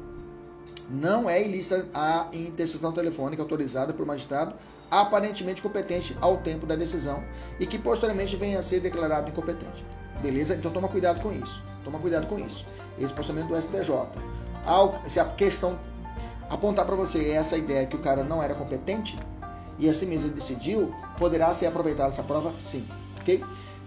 [0.90, 4.56] não é ilícita a interceptação telefônica autorizada por magistrado
[4.90, 7.22] aparentemente competente ao tempo da decisão
[7.60, 9.84] e que posteriormente venha a ser declarado incompetente.
[10.24, 10.56] Beleza?
[10.56, 11.62] Então toma cuidado com isso.
[11.84, 12.66] Toma cuidado com isso.
[12.98, 13.92] Esse posicionamento do STJ.
[15.10, 15.78] Se a questão
[16.50, 19.18] apontar para você essa ideia que o cara não era competente
[19.78, 22.54] e assim mesmo ele decidiu, poderá ser aproveitada essa prova?
[22.58, 22.88] Sim.
[23.20, 23.44] Ok?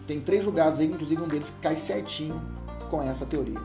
[0.06, 2.40] Tem três julgados aí, inclusive um deles cai certinho
[2.90, 3.58] com essa teoria.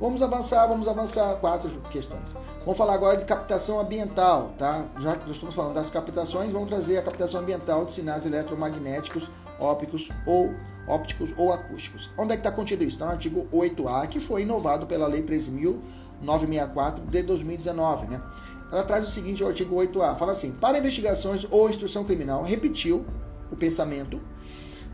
[0.00, 2.34] Vamos avançar, vamos avançar quatro questões.
[2.60, 4.84] Vamos falar agora de captação ambiental, tá?
[5.00, 9.28] Já que nós estamos falando das captações, vamos trazer a captação ambiental de sinais eletromagnéticos
[9.58, 10.54] ópticos ou
[10.86, 12.08] ópticos ou acústicos.
[12.16, 12.92] Onde é que está contido isso?
[12.92, 18.22] Está no artigo 8A, que foi inovado pela Lei 13.964 de 2019, né?
[18.70, 23.04] Ela traz o seguinte, o artigo 8A, fala assim, para investigações ou instrução criminal, repetiu
[23.50, 24.20] o pensamento,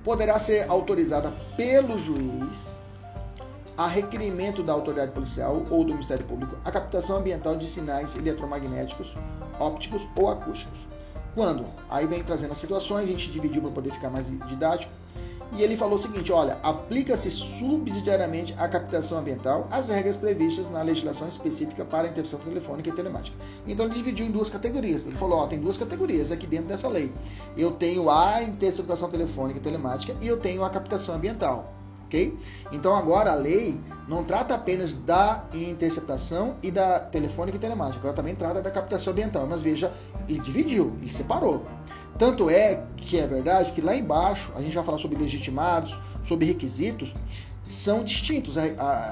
[0.05, 2.73] poderá ser autorizada pelo juiz
[3.77, 9.15] a requerimento da autoridade policial ou do Ministério Público a captação ambiental de sinais eletromagnéticos,
[9.59, 10.87] ópticos ou acústicos.
[11.35, 11.65] Quando?
[11.89, 14.93] Aí vem trazendo as situações, a gente dividiu para poder ficar mais didático.
[15.55, 20.83] E ele falou o seguinte: olha, aplica-se subsidiariamente à captação ambiental as regras previstas na
[20.83, 23.37] legislação específica para a interceptação telefônica e telemática.
[23.67, 25.03] Então ele dividiu em duas categorias.
[25.07, 27.13] Ele falou: ó, tem duas categorias aqui dentro dessa lei.
[27.57, 31.82] Eu tenho a interceptação telefônica e telemática e eu tenho a captação ambiental.
[32.13, 32.39] Ok?
[32.71, 38.15] Então agora a lei não trata apenas da interceptação e da telefônica e telemática, ela
[38.15, 39.47] também trata da captação ambiental.
[39.47, 39.91] Mas veja,
[40.29, 41.65] ele dividiu, ele separou.
[42.19, 46.45] Tanto é que é verdade que lá embaixo, a gente vai falar sobre legitimados, sobre
[46.45, 47.15] requisitos,
[47.67, 48.57] são distintos.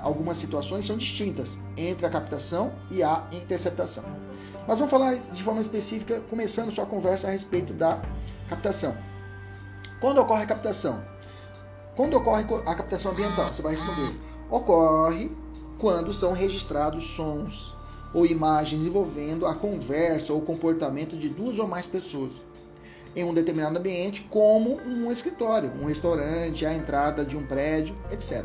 [0.02, 4.04] Algumas situações são distintas entre a captação e a interceptação.
[4.68, 7.98] Mas vamos falar de forma específica, começando sua conversa a respeito da
[8.50, 8.94] captação.
[10.00, 11.02] Quando ocorre a captação?
[11.96, 13.46] Quando ocorre a captação ambiental?
[13.46, 14.26] Você vai responder.
[14.50, 15.30] Ocorre
[15.78, 17.74] quando são registrados sons
[18.12, 22.32] ou imagens envolvendo a conversa ou comportamento de duas ou mais pessoas
[23.14, 28.44] em um determinado ambiente, como um escritório, um restaurante, a entrada de um prédio, etc.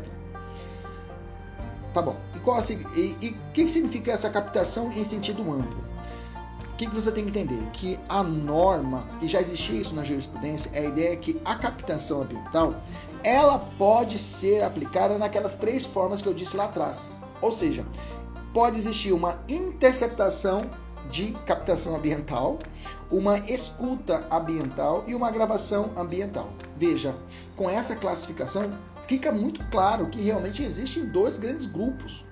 [1.94, 2.16] Tá bom.
[2.34, 5.84] E o e, e que significa essa captação em sentido amplo?
[6.72, 7.58] O que, que você tem que entender?
[7.72, 12.20] Que a norma, e já existia isso na jurisprudência, é a ideia que a captação
[12.20, 12.74] ambiental
[13.26, 17.10] ela pode ser aplicada naquelas três formas que eu disse lá atrás.
[17.42, 17.84] Ou seja,
[18.54, 20.70] pode existir uma interceptação
[21.10, 22.56] de captação ambiental,
[23.10, 26.48] uma escuta ambiental e uma gravação ambiental.
[26.76, 27.16] Veja,
[27.56, 28.62] com essa classificação
[29.08, 32.24] fica muito claro que realmente existem dois grandes grupos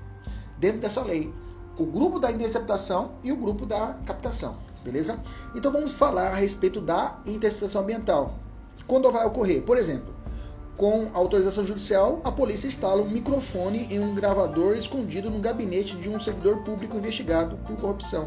[0.60, 1.34] dentro dessa lei:
[1.76, 4.58] o grupo da interceptação e o grupo da captação.
[4.84, 5.18] Beleza?
[5.56, 8.38] Então vamos falar a respeito da interceptação ambiental.
[8.86, 9.62] Quando vai ocorrer?
[9.62, 10.13] Por exemplo,
[10.76, 16.08] com autorização judicial, a polícia instala um microfone em um gravador escondido no gabinete de
[16.08, 18.26] um servidor público investigado por corrupção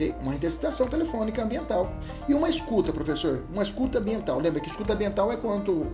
[0.00, 0.14] okay?
[0.20, 1.92] Uma interceptação telefônica ambiental.
[2.28, 4.40] E uma escuta, professor, uma escuta ambiental.
[4.40, 5.86] Lembra que escuta ambiental é quando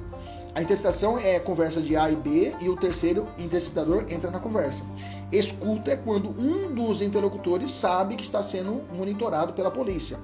[0.55, 4.85] a interceptação é conversa de A e B e o terceiro interceptador entra na conversa.
[5.33, 10.19] Escuta é quando um dos interlocutores sabe que está sendo monitorado pela polícia.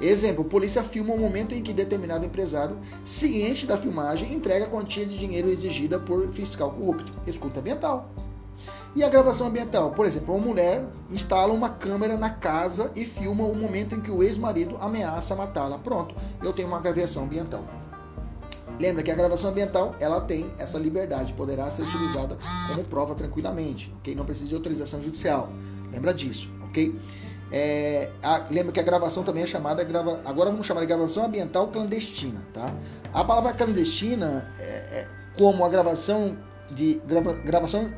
[0.00, 5.06] Exemplo, polícia filma o momento em que determinado empresário, ciente da filmagem, entrega a quantia
[5.06, 7.12] de dinheiro exigida por fiscal corrupto.
[7.26, 8.10] Escuta ambiental.
[8.96, 9.90] E a gravação ambiental?
[9.90, 14.10] Por exemplo, uma mulher instala uma câmera na casa e filma o momento em que
[14.10, 15.78] o ex-marido ameaça matá-la.
[15.78, 17.64] Pronto, eu tenho uma gravação ambiental.
[18.78, 22.36] Lembra que a gravação ambiental ela tem essa liberdade, poderá ser utilizada
[22.72, 24.14] como prova tranquilamente, ok?
[24.14, 25.48] Não precisa de autorização judicial.
[25.92, 26.98] Lembra disso, ok?
[27.56, 31.24] É, a, lembra que a gravação também é chamada grava, agora vamos chamar de gravação
[31.24, 32.66] ambiental clandestina, tá?
[33.12, 36.36] A palavra clandestina é, é como a gravação
[36.72, 37.94] de grava, gravação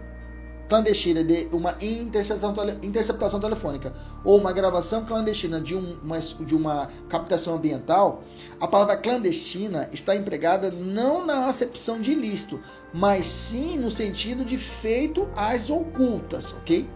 [0.69, 6.91] clandestina de uma interceptação, interceptação telefônica ou uma gravação clandestina de, um, uma, de uma
[7.09, 8.25] captação ambiental,
[8.61, 12.61] a palavra clandestina está empregada não na acepção de ilícito,
[12.93, 16.87] mas sim no sentido de feito às ocultas, ok?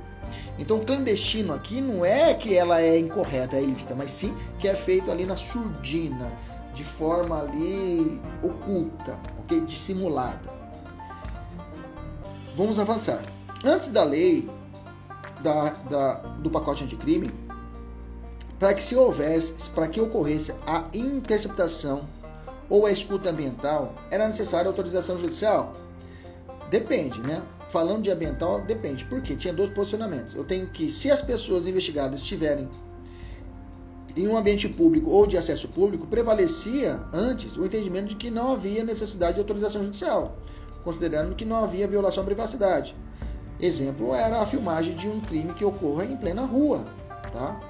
[0.61, 4.75] Então, clandestino aqui não é que ela é incorreta, é ilícita, mas sim que é
[4.75, 6.31] feito ali na surdina,
[6.75, 9.63] de forma ali oculta, ok?
[9.63, 10.53] Dissimulada.
[12.55, 13.23] Vamos avançar.
[13.65, 14.51] Antes da lei
[15.43, 17.33] da, da, do pacote anticrime,
[18.59, 22.07] para que se houvesse, para que ocorresse a interceptação
[22.69, 25.73] ou a escuta ambiental, era necessária autorização judicial?
[26.69, 27.43] Depende, né?
[27.71, 29.05] Falando de ambiental, depende.
[29.05, 29.37] Por quê?
[29.37, 30.35] Tinha dois posicionamentos.
[30.35, 32.69] Eu tenho que, se as pessoas investigadas estiverem
[34.17, 38.53] em um ambiente público ou de acesso público, prevalecia antes o entendimento de que não
[38.53, 40.37] havia necessidade de autorização judicial,
[40.83, 42.95] considerando que não havia violação à privacidade.
[43.61, 46.85] Exemplo era a filmagem de um crime que ocorra em plena rua,
[47.33, 47.61] tá?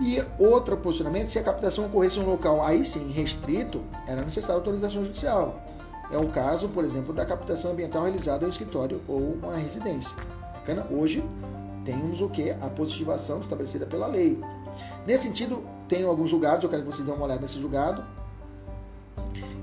[0.00, 4.56] E outro posicionamento, se a captação ocorresse em um local aí sim restrito, era necessária
[4.56, 5.62] autorização judicial.
[6.10, 10.16] É o caso, por exemplo, da captação ambiental realizada em um escritório ou uma residência.
[10.54, 10.86] Bacana?
[10.90, 11.24] Hoje
[11.84, 12.50] temos o que?
[12.50, 14.40] A positivação estabelecida pela lei.
[15.06, 18.04] Nesse sentido, tem alguns julgados, eu quero que vocês dêem uma olhada nesse julgado.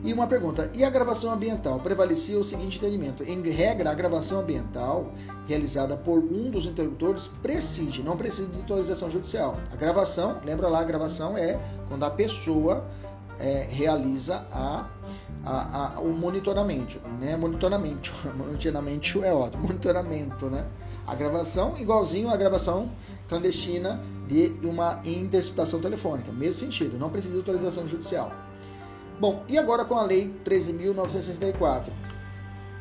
[0.04, 1.80] E uma pergunta: e a gravação ambiental?
[1.80, 5.12] Prevalecia o seguinte entendimento: em regra, a gravação ambiental
[5.48, 9.58] realizada por um dos interlocutores precede, não precisa de autorização judicial.
[9.72, 12.86] A gravação, lembra lá, a gravação é quando a pessoa
[13.42, 14.88] é, realiza a,
[15.44, 17.36] a, a, o monitoramento, né?
[17.36, 20.66] Monitoramento, monitoramento é ótimo, monitoramento, né?
[21.08, 22.92] A gravação igualzinho à gravação
[23.28, 28.32] clandestina de uma interceptação telefônica, mesmo sentido, não precisa de autorização judicial.
[29.20, 31.90] Bom, e agora com a Lei 13.964?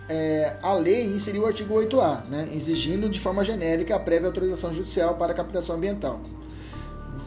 [0.08, 4.74] É, a lei inseriu o artigo 8A, né, exigindo de forma genérica a prévia autorização
[4.74, 6.20] judicial para captação ambiental.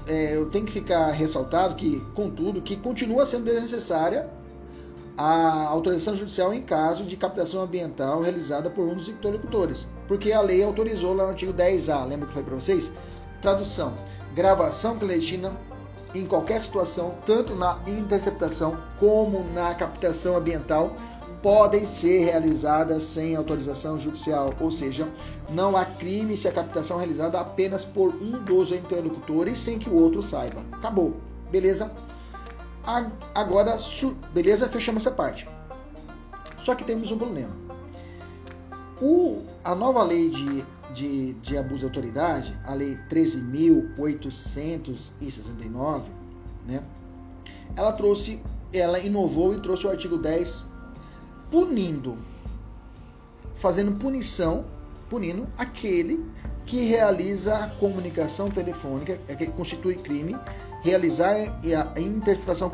[0.08, 4.30] É, eu tenho que ficar ressaltado que, contudo, que continua sendo necessária
[5.18, 10.42] a autorização judicial em caso de captação ambiental realizada por um dos interlocutores, porque a
[10.42, 12.92] lei autorizou lá no artigo 10A, lembra que eu falei para vocês?
[13.42, 13.94] Tradução:
[14.34, 15.52] gravação clandestina
[16.16, 20.96] em qualquer situação, tanto na interceptação como na captação ambiental,
[21.44, 25.08] podem ser realizadas sem autorização judicial, ou seja,
[25.50, 29.90] não há crime se a captação é realizada apenas por um dos interlocutores sem que
[29.90, 30.64] o outro saiba.
[30.72, 31.18] Acabou,
[31.52, 31.92] beleza?
[33.36, 33.76] Agora,
[34.34, 35.46] beleza, fechamos essa parte.
[36.60, 37.52] Só que temos um problema.
[39.02, 46.04] O, a nova lei de, de, de abuso de autoridade, a lei 13.869,
[46.66, 46.82] né?
[47.76, 50.72] Ela trouxe, ela inovou e trouxe o artigo 10
[51.54, 52.18] punindo,
[53.54, 54.66] fazendo punição,
[55.08, 56.26] punindo aquele
[56.66, 60.36] que realiza a comunicação telefônica, é que constitui crime,
[60.82, 61.36] realizar
[61.96, 62.72] a interceptação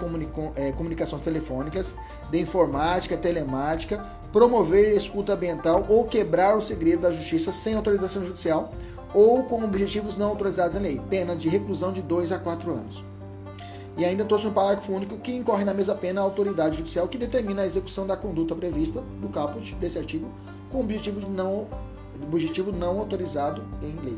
[0.56, 1.94] é, comunicações telefônicas,
[2.32, 3.98] de informática, telemática,
[4.32, 8.74] promover escuta ambiental ou quebrar o segredo da justiça sem autorização judicial
[9.14, 13.09] ou com objetivos não autorizados em lei, pena de reclusão de 2 a 4 anos.
[13.98, 17.18] E ainda trouxe um parágrafo único que incorre na mesma pena a autoridade judicial que
[17.18, 20.32] determina a execução da conduta prevista no caput desse artigo
[20.70, 21.68] com objetivo não,
[22.22, 24.18] objetivo não autorizado em lei.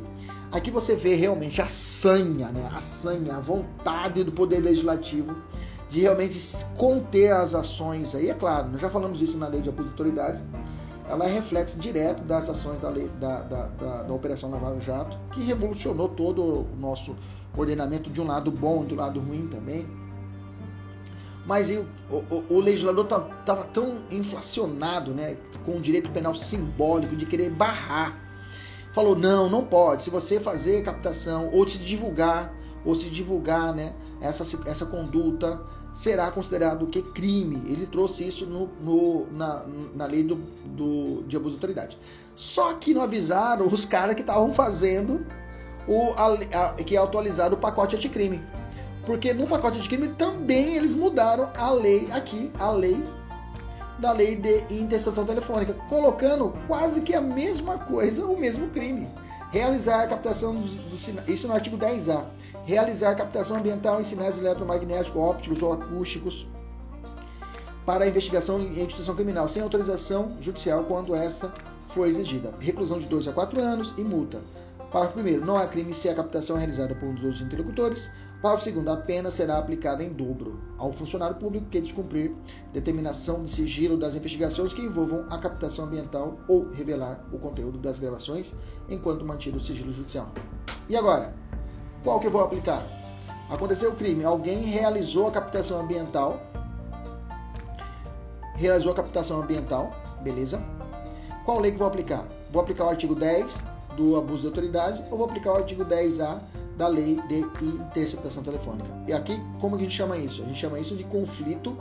[0.52, 2.70] Aqui você vê realmente a sanha, né?
[2.74, 5.36] a sanha, a vontade do Poder Legislativo
[5.90, 6.40] de realmente
[6.78, 8.14] conter as ações.
[8.16, 10.44] Aí é claro, nós já falamos isso na lei de abuso de autoridade,
[11.08, 15.18] ela é reflexo direto das ações da, lei, da, da, da, da Operação Lava Jato,
[15.32, 17.16] que revolucionou todo o nosso
[17.56, 19.88] ordenamento de um lado bom e do lado ruim também.
[21.46, 27.16] Mas o, o, o, legislador estava tá, tão inflacionado né, com o direito penal simbólico
[27.16, 28.18] de querer barrar.
[28.94, 30.04] Falou, não, não pode.
[30.04, 32.54] Se você fazer captação ou se divulgar,
[32.86, 35.62] ou se divulgar né, essa, essa conduta,
[35.94, 37.64] será considerado que crime.
[37.72, 41.98] Ele trouxe isso no, no na, na lei do, do, de abuso de autoridade.
[42.36, 45.26] Só que não avisaram os caras que estavam fazendo
[45.88, 48.42] o, a, a, que é atualizado o pacote anticrime.
[49.06, 53.04] Porque no pacote anticrime também eles mudaram a lei aqui, a lei
[54.00, 59.08] da lei de interceptação telefônica, colocando quase que a mesma coisa, o mesmo crime.
[59.52, 62.26] Realizar a captação do, isso no artigo 10A.
[62.66, 66.48] Realizar captação ambiental em sinais eletromagnéticos, ópticos ou acústicos
[67.86, 71.52] para investigação e instituição criminal, sem autorização judicial quando esta
[71.90, 72.54] for exigida.
[72.60, 74.42] Reclusão de 2 a 4 anos e multa.
[74.92, 75.46] Parágrafo 1.
[75.46, 78.10] Não há crime se a captação é realizada por um dos outros interlocutores.
[78.42, 78.88] Parágrafo 2.
[78.88, 82.34] A pena será aplicada em dobro ao funcionário público que descumprir
[82.74, 88.02] determinação de sigilo das investigações que envolvam a captação ambiental ou revelar o conteúdo das
[88.02, 88.54] gravações
[88.90, 90.28] enquanto mantido o sigilo judicial.
[90.90, 91.34] E agora?
[92.04, 92.86] Qual que eu vou aplicar?
[93.50, 96.38] Aconteceu o crime, alguém realizou a captação ambiental.
[98.56, 100.62] Realizou a captação ambiental, beleza?
[101.46, 102.28] Qual lei que vou aplicar?
[102.52, 106.42] Vou aplicar o artigo 10 do abuso de autoridade ou vou aplicar o artigo 10A
[106.78, 108.90] da lei de interceptação telefônica.
[109.08, 110.42] E aqui, como que a gente chama isso?
[110.42, 111.78] A gente chama isso de conflito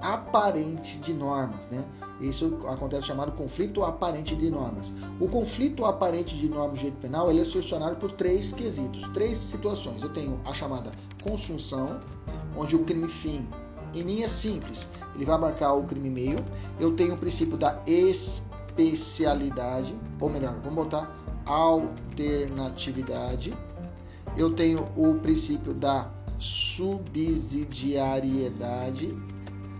[0.00, 1.84] aparente de normas, né?
[2.20, 4.92] Isso acontece chamado conflito aparente de normas.
[5.18, 9.38] O conflito aparente de normas do direito penal ele é solucionado por três quesitos, três
[9.38, 10.02] situações.
[10.02, 11.98] Eu tenho a chamada consunção,
[12.56, 13.48] onde o crime fim,
[13.94, 16.38] em linha simples, ele vai abarcar o crime meio.
[16.78, 17.80] Eu tenho o princípio da
[18.76, 23.54] especialidade, ou melhor, vamos botar alternatividade.
[24.36, 29.16] Eu tenho o princípio da subsidiariedade.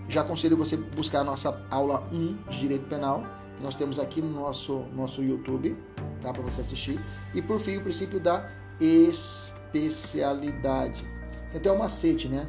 [0.09, 3.25] Já aconselho você buscar a nossa aula 1 de Direito Penal,
[3.57, 5.75] que nós temos aqui no nosso, nosso YouTube,
[6.23, 6.31] tá?
[6.33, 7.01] Para você assistir.
[7.35, 8.49] E por fim, o princípio da
[8.81, 11.03] especialidade.
[11.51, 12.47] Tem até um macete, né?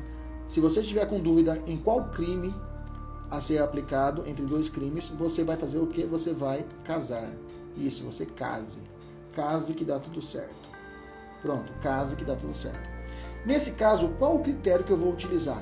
[0.47, 2.53] Se você estiver com dúvida em qual crime
[3.31, 6.05] a ser aplicado entre dois crimes, você vai fazer o que?
[6.05, 7.31] Você vai casar.
[7.75, 8.77] Isso, você case
[9.35, 10.55] case que dá tudo certo.
[11.41, 12.89] Pronto, case que dá tudo certo.
[13.45, 15.61] Nesse caso, qual o critério que eu vou utilizar?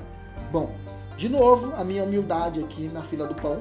[0.50, 0.74] Bom,
[1.18, 3.60] de novo, a minha humildade aqui na fila do pão.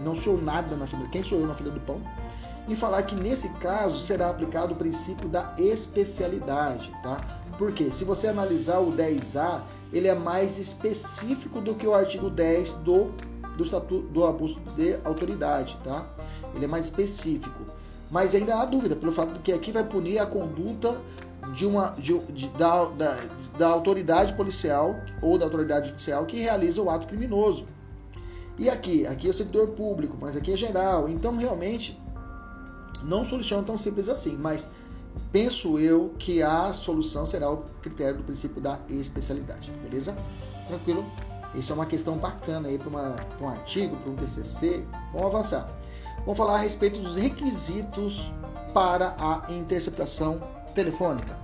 [0.00, 1.08] Não sou nada na fila.
[1.08, 2.02] Quem sou eu na fila do pão?
[2.68, 7.16] E falar que nesse caso será aplicado o princípio da especialidade, tá?
[7.58, 12.74] Porque se você analisar o 10A, ele é mais específico do que o artigo 10
[12.74, 13.12] do,
[13.56, 16.06] do Estatuto do Abuso de Autoridade, tá?
[16.54, 17.64] Ele é mais específico.
[18.14, 21.00] Mas ainda há dúvida, pelo fato de que aqui vai punir a conduta
[21.52, 23.18] de uma, de, de, da, da,
[23.58, 27.64] da autoridade policial ou da autoridade judicial que realiza o ato criminoso.
[28.56, 29.04] E aqui?
[29.04, 31.08] Aqui é o servidor público, mas aqui é geral.
[31.08, 32.00] Então, realmente,
[33.02, 34.36] não soluciona tão simples assim.
[34.36, 34.64] Mas
[35.32, 39.72] penso eu que a solução será o critério do princípio da especialidade.
[39.82, 40.14] Beleza?
[40.68, 41.04] Tranquilo?
[41.52, 42.90] Isso é uma questão bacana aí para
[43.40, 44.86] um artigo, para um TCC.
[45.12, 45.68] Vamos avançar.
[46.24, 48.32] Vamos falar a respeito dos requisitos
[48.72, 50.40] para a interceptação
[50.74, 51.38] telefônica.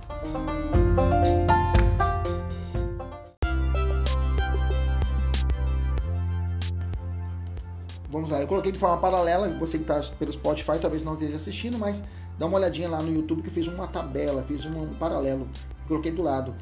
[8.09, 11.35] Vamos lá, eu coloquei de forma paralela, você que está pelo Spotify talvez não esteja
[11.35, 12.01] assistindo, mas
[12.39, 15.47] dá uma olhadinha lá no YouTube que eu fiz uma tabela, fiz um paralelo,
[15.87, 16.55] coloquei do lado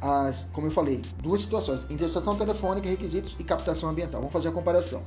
[0.00, 4.20] as, como eu falei, duas situações: interceptação telefônica, requisitos e captação ambiental.
[4.20, 5.02] Vamos fazer a comparação.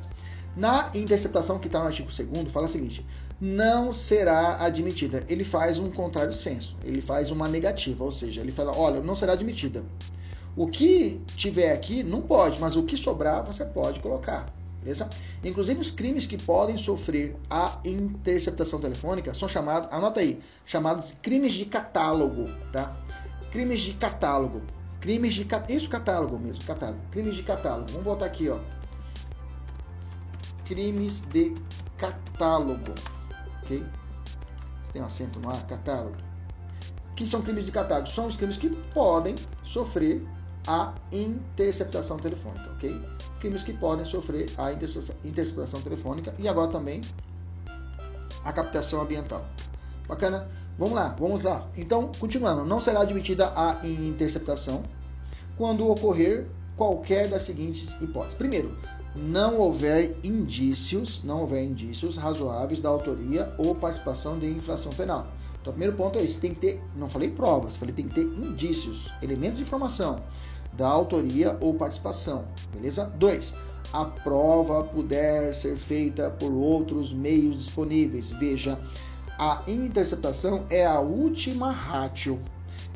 [0.58, 3.05] Na interceptação que está no artigo 2 fala o seguinte:
[3.39, 5.24] não será admitida.
[5.30, 9.16] Ele faz um contrário senso, ele faz uma negativa, ou seja, ele fala: olha, não
[9.16, 9.84] será admitida.
[10.55, 14.51] O que tiver aqui não pode, mas o que sobrar você pode colocar.
[14.82, 15.08] Beleza?
[15.43, 21.53] Inclusive os crimes que podem sofrer a interceptação telefônica são chamados, anota aí, chamados crimes
[21.53, 22.97] de catálogo, tá?
[23.51, 24.64] Crimes de catálogo.
[24.99, 26.99] Crimes de isso catálogo mesmo, catálogo.
[27.12, 27.91] Crimes de catálogo.
[27.91, 28.58] Vamos botar aqui, ó
[30.68, 31.55] crimes de
[31.97, 32.93] catálogo.
[33.63, 33.84] Ok?
[34.82, 35.65] Você tem um acento no ar?
[35.68, 36.18] Catálogo.
[37.15, 38.11] que são crimes de catálogo?
[38.11, 40.22] São os crimes que podem sofrer
[40.68, 43.01] a interceptação telefônica, ok?
[43.39, 47.01] Crimes que podem sofrer a interceptação telefônica e agora também
[48.43, 49.45] a captação ambiental.
[50.07, 50.47] Bacana?
[50.78, 51.68] Vamos lá, vamos lá.
[51.76, 54.84] Então, continuando, não será admitida a interceptação
[55.57, 58.36] quando ocorrer qualquer das seguintes hipóteses.
[58.36, 58.78] Primeiro,
[59.18, 65.28] não houver indícios, não houver indícios razoáveis da autoria ou participação de infração penal.
[65.59, 68.15] Então, o primeiro ponto é esse, tem que ter, não falei provas, falei tem que
[68.15, 70.22] ter indícios, elementos de informação
[70.74, 73.05] da autoria ou participação, beleza?
[73.18, 73.53] Dois,
[73.91, 78.30] a prova puder ser feita por outros meios disponíveis.
[78.30, 78.80] Veja,
[79.39, 82.39] a interceptação é a última ratio,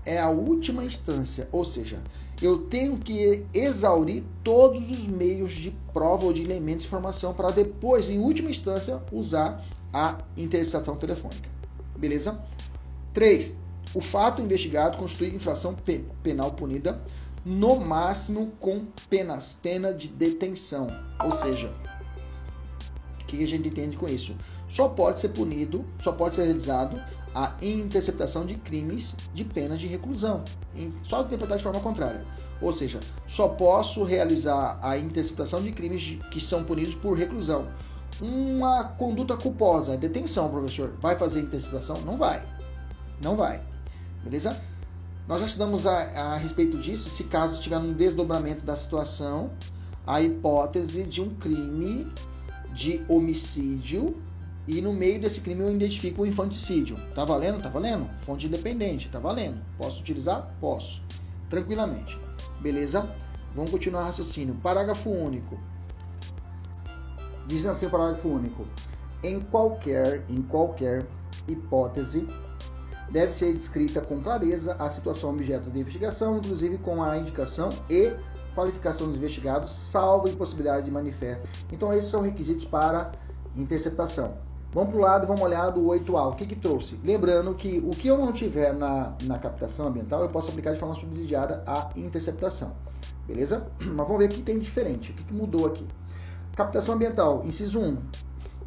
[0.05, 1.99] é a última instância, ou seja,
[2.41, 7.51] eu tenho que exaurir todos os meios de prova ou de elementos de informação para
[7.51, 9.63] depois, em última instância, usar
[9.93, 11.47] a interceptação telefônica.
[11.95, 12.39] Beleza?
[13.13, 13.55] 3.
[13.93, 15.75] O fato investigado constitui infração
[16.23, 16.99] penal punida
[17.45, 20.87] no máximo com penas, pena de detenção.
[21.23, 21.71] Ou seja,
[23.21, 24.35] o que a gente entende com isso?
[24.67, 26.99] Só pode ser punido, só pode ser realizado
[27.33, 30.43] a interceptação de crimes de penas de reclusão.
[31.03, 32.23] Só interpretar de forma contrária.
[32.61, 37.67] Ou seja, só posso realizar a interceptação de crimes que são punidos por reclusão.
[38.21, 41.95] Uma conduta culposa, detenção, professor, vai fazer interceptação?
[42.05, 42.43] Não vai.
[43.23, 43.61] Não vai.
[44.23, 44.61] Beleza?
[45.27, 49.51] Nós já estudamos a, a respeito disso, se caso estiver um desdobramento da situação,
[50.05, 52.11] a hipótese de um crime
[52.73, 54.15] de homicídio
[54.71, 56.95] e no meio desse crime eu identifico o infanticídio.
[57.13, 57.61] Tá valendo?
[57.61, 58.09] Tá valendo?
[58.21, 59.59] Fonte independente, tá valendo.
[59.77, 60.49] Posso utilizar?
[60.61, 61.03] Posso.
[61.49, 62.17] Tranquilamente.
[62.61, 63.05] Beleza?
[63.53, 64.55] Vamos continuar o raciocínio.
[64.63, 65.59] Parágrafo único.
[67.47, 68.65] Diz assim o parágrafo único.
[69.21, 71.05] Em qualquer, em qualquer
[71.49, 72.25] hipótese,
[73.09, 78.13] deve ser descrita com clareza a situação objeto de investigação, inclusive com a indicação e
[78.55, 81.45] qualificação dos investigados, salvo impossibilidade de manifesto.
[81.73, 83.11] Então, esses são requisitos para
[83.53, 84.50] interceptação.
[84.73, 86.31] Vamos para o lado e vamos olhar do 8A.
[86.31, 86.97] O que, que trouxe?
[87.03, 90.79] Lembrando que o que eu não tiver na, na captação ambiental, eu posso aplicar de
[90.79, 92.71] forma subsidiária a interceptação.
[93.27, 93.67] Beleza?
[93.83, 95.11] Mas vamos ver o que tem diferente.
[95.11, 95.85] O que, que mudou aqui?
[96.55, 97.97] Captação ambiental, inciso 1,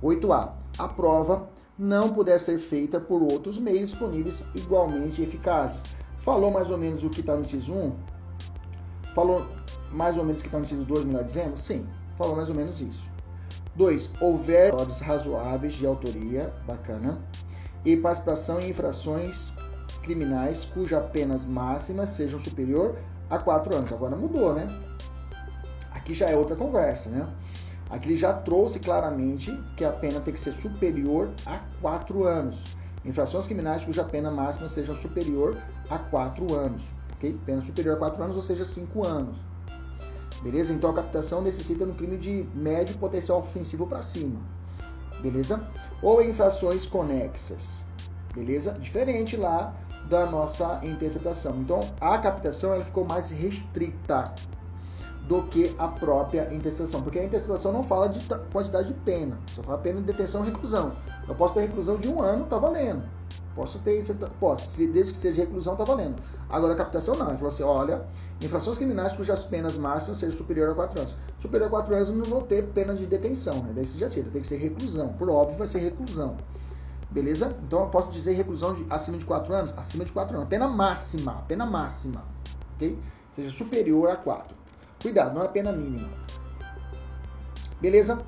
[0.02, 0.52] 8A.
[0.78, 1.48] A prova
[1.78, 5.82] não puder ser feita por outros meios disponíveis igualmente eficazes.
[6.18, 7.92] Falou mais ou menos o que está no inciso 1?
[9.14, 9.46] Falou
[9.90, 11.57] mais ou menos o que está no inciso 2, melhor dizendo?
[11.57, 11.86] Sim,
[12.18, 13.13] falou mais ou menos isso.
[13.77, 14.11] 2.
[14.20, 17.18] Houver odds razoáveis de autoria, bacana,
[17.85, 19.53] e participação em infrações
[20.03, 22.97] criminais cuja penas máximas sejam superior
[23.29, 23.93] a 4 anos.
[23.93, 24.66] Agora mudou, né?
[25.91, 27.29] Aqui já é outra conversa, né?
[27.91, 32.57] Aqui ele já trouxe claramente que a pena tem que ser superior a 4 anos.
[33.05, 35.57] Infrações criminais cuja pena máxima seja superior
[35.91, 36.83] a 4 anos.
[37.14, 37.39] Ok?
[37.45, 39.37] Pena superior a 4 anos, ou seja, 5 anos.
[40.45, 40.74] Beleza?
[40.74, 44.38] Então a captação necessita no crime de médio potencial ofensivo para cima.
[45.22, 45.66] Beleza?
[46.03, 47.82] Ou infrações conexas.
[48.34, 48.72] Beleza?
[48.72, 49.74] Diferente lá
[50.09, 51.57] da nossa interceptação.
[51.61, 54.34] Então, a captação ela ficou mais restrita
[55.26, 58.22] do que a própria interceptação, porque a interceptação não fala de
[58.53, 60.92] quantidade de pena, só fala pena de detenção e reclusão.
[61.26, 63.03] Eu posso ter reclusão de um ano, tá valendo.
[63.55, 64.02] Posso ter,
[64.40, 66.20] posso, desde que seja reclusão, tá valendo.
[66.50, 68.05] Agora a captação não, ele falou assim, olha,
[68.42, 71.16] infrações criminais cujas penas máximas sejam superior a 4 anos.
[71.38, 73.72] Superior a 4 anos não vou ter pena de detenção, né?
[73.72, 75.12] Daí você já tira, tem que ser reclusão.
[75.12, 76.36] Por óbvio vai ser reclusão.
[77.11, 77.57] Beleza?
[77.64, 79.74] Então eu posso dizer reclusão de, acima de 4 anos?
[79.76, 80.48] Acima de 4 anos.
[80.48, 82.24] Pena máxima, pena máxima.
[82.74, 82.98] Ok?
[83.30, 84.57] Seja superior a 4.
[85.00, 86.11] Cuidado, não é pena mínima.
[87.80, 88.18] Beleza?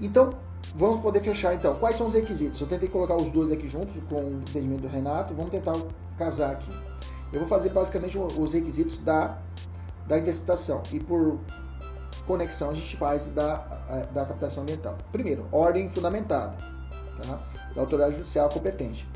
[0.00, 0.30] Então,
[0.76, 1.74] vamos poder fechar então.
[1.76, 2.60] Quais são os requisitos?
[2.60, 5.34] Eu tentei colocar os dois aqui juntos com o entendimento do Renato.
[5.34, 5.74] Vamos tentar
[6.18, 6.70] casar aqui.
[7.32, 9.38] Eu vou fazer basicamente os requisitos da,
[10.06, 10.82] da interceptação.
[10.92, 11.38] E por
[12.26, 13.56] conexão a gente faz da,
[14.12, 14.96] da captação ambiental.
[15.10, 16.56] Primeiro, ordem fundamentada
[17.22, 17.40] tá?
[17.74, 19.08] da autoridade judicial competente.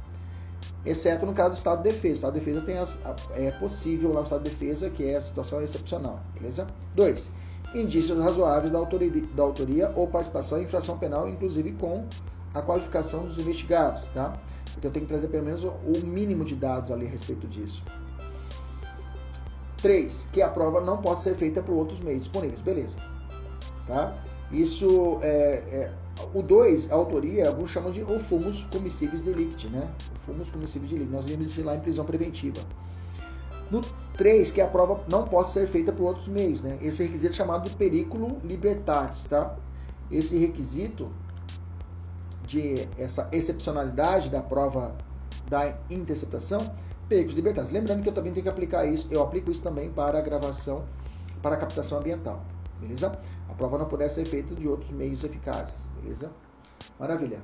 [0.84, 2.12] Exceto no caso do estado de defesa.
[2.12, 2.98] O estado de defesa tem as,
[3.32, 6.20] é possível lá no estado de defesa, que é a situação excepcional.
[6.32, 6.66] Beleza?
[6.94, 7.30] 2.
[7.74, 12.04] Indícios razoáveis da autoria, da autoria ou participação em infração penal, inclusive com
[12.52, 14.02] a qualificação dos investigados.
[14.12, 14.32] Tá?
[14.72, 17.82] Porque eu tenho que trazer pelo menos o mínimo de dados ali a respeito disso.
[19.80, 20.26] 3.
[20.32, 22.60] Que a prova não possa ser feita por outros meios disponíveis.
[22.60, 22.96] Beleza.
[23.86, 24.16] Tá?
[24.50, 25.92] Isso é, é
[26.34, 29.88] o 2, a autoria, alguns chamam de o fumus comissíveis delicti, né?
[30.16, 31.12] O fumus comissíveis delicti.
[31.12, 32.60] Nós íamos lá em prisão preventiva.
[33.70, 33.80] No
[34.20, 36.76] 3, que a prova não possa ser feita por outros meios, né?
[36.82, 39.56] Esse requisito é chamado de periculo libertatis, tá?
[40.10, 41.10] Esse requisito
[42.46, 44.94] de essa excepcionalidade da prova
[45.48, 46.58] da interceptação,
[47.08, 47.72] periculos libertatis.
[47.72, 50.84] Lembrando que eu também tenho que aplicar isso, eu aplico isso também para a gravação,
[51.40, 52.44] para a captação ambiental,
[52.78, 53.18] beleza?
[53.48, 56.30] A prova não puder ser feita de outros meios eficazes, beleza?
[56.98, 57.38] Maravilha.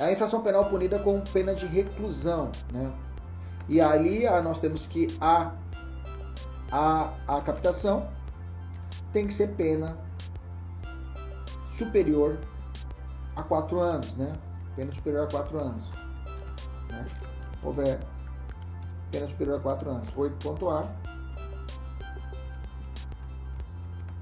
[0.00, 2.90] A infração penal punida com pena de reclusão, né?
[3.68, 5.52] E ali ah, nós temos que a,
[6.70, 8.08] a, a captação
[9.12, 9.96] tem que ser pena
[11.70, 12.38] superior
[13.36, 14.32] a 4 anos, né?
[14.76, 15.84] Pena superior a 4 anos.
[16.88, 17.06] Né?
[17.62, 18.00] Houver
[19.10, 20.08] pena superior a 4 anos.
[20.10, 20.88] 8.A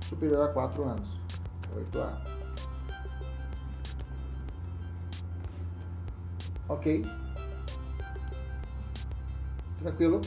[0.09, 1.09] superior a 4 anos.
[1.93, 2.39] 8A.
[6.69, 7.05] Ok?
[9.79, 10.21] Tranquilo?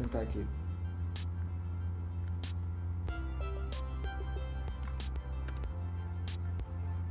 [0.00, 0.46] Sentar aqui.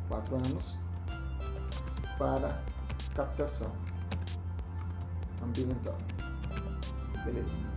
[0.07, 0.77] Quatro anos
[2.17, 2.61] para
[3.15, 3.71] captação
[5.43, 5.97] ambiental.
[7.23, 7.69] Beleza.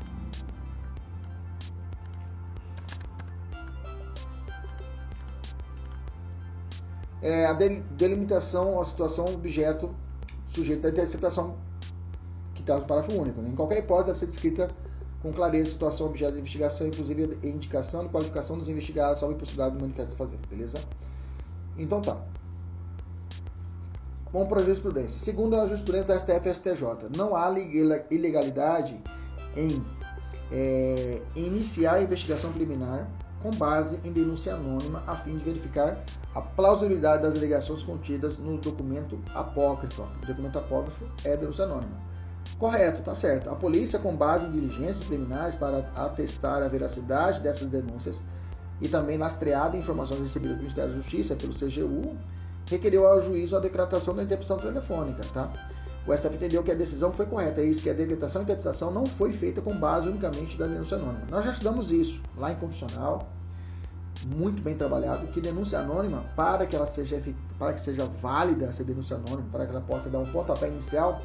[7.23, 9.95] é, a delimitação, a situação, objeto,
[10.49, 11.57] sujeito da interceptação
[12.55, 13.41] que está no parágrafo único.
[13.41, 13.51] Né?
[13.51, 14.69] Em qualquer hipótese, deve ser descrita
[15.23, 19.81] com clareza situação, objeto de investigação, inclusive indicação e qualificação dos investigados, salvo impossibilidade do
[19.81, 20.79] manifesto fazer, beleza?
[21.79, 22.21] Então tá.
[24.33, 25.21] Vamos para a jurisprudência.
[25.21, 27.49] Segundo a jurisprudência da STF e STJ, não há
[28.11, 28.99] ilegalidade
[29.57, 29.85] em
[30.51, 33.09] é, iniciar a investigação preliminar
[33.43, 36.03] com base em denúncia anônima a fim de verificar
[36.35, 40.03] a plausibilidade das alegações contidas no documento apócrifo.
[40.23, 42.12] O documento apócrifo é denúncia anônima.
[42.59, 43.51] Correto, tá certo.
[43.51, 48.23] A polícia, com base em diligências preliminares para atestar a veracidade dessas denúncias
[48.81, 52.17] e também lastreada informações recebidas do Ministério da Justiça pelo CGU,
[52.69, 55.51] requeriu ao juízo a decretação da interceptação telefônica, tá?
[56.07, 58.91] O STF entendeu que a decisão foi correta, é isso que a decretação e interpretação
[58.91, 61.23] não foi feita com base unicamente da denúncia anônima.
[61.31, 63.29] Nós já estudamos isso lá em condicional,
[64.35, 67.21] muito bem trabalhado, que denúncia anônima, para que ela seja
[67.57, 71.23] para que seja válida essa denúncia anônima, para que ela possa dar um pontapé inicial,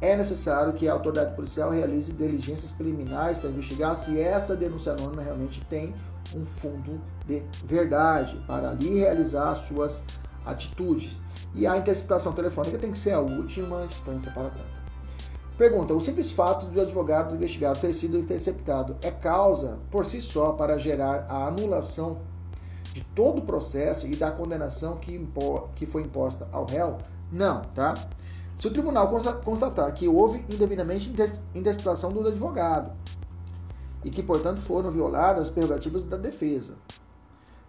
[0.00, 5.22] é necessário que a autoridade policial realize diligências preliminares para investigar se essa denúncia anônima
[5.22, 5.94] realmente tem
[6.34, 10.02] um fundo de verdade, para ali realizar as suas
[10.44, 11.18] atitudes.
[11.54, 14.76] E a interceptação telefônica tem que ser a última instância para tanto.
[15.56, 20.20] Pergunta: o simples fato do advogado do investigado ter sido interceptado é causa por si
[20.20, 22.18] só para gerar a anulação
[22.92, 26.98] de todo o processo e da condenação que, impo que foi imposta ao réu?
[27.32, 27.94] Não, tá?
[28.56, 29.08] Se o tribunal
[29.44, 31.12] constatar que houve indevidamente
[31.54, 32.90] interceptação do advogado
[34.02, 36.74] e que, portanto, foram violadas as prerrogativas da defesa,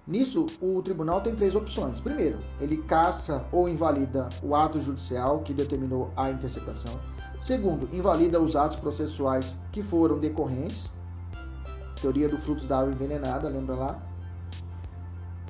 [0.08, 2.00] Nisso, o tribunal tem três opções.
[2.00, 6.98] Primeiro, ele caça ou invalida o ato judicial que determinou a interceptação.
[7.42, 10.90] Segundo, invalida os atos processuais que foram decorrentes.
[12.02, 14.02] Teoria do fruto da árvore envenenada, lembra lá?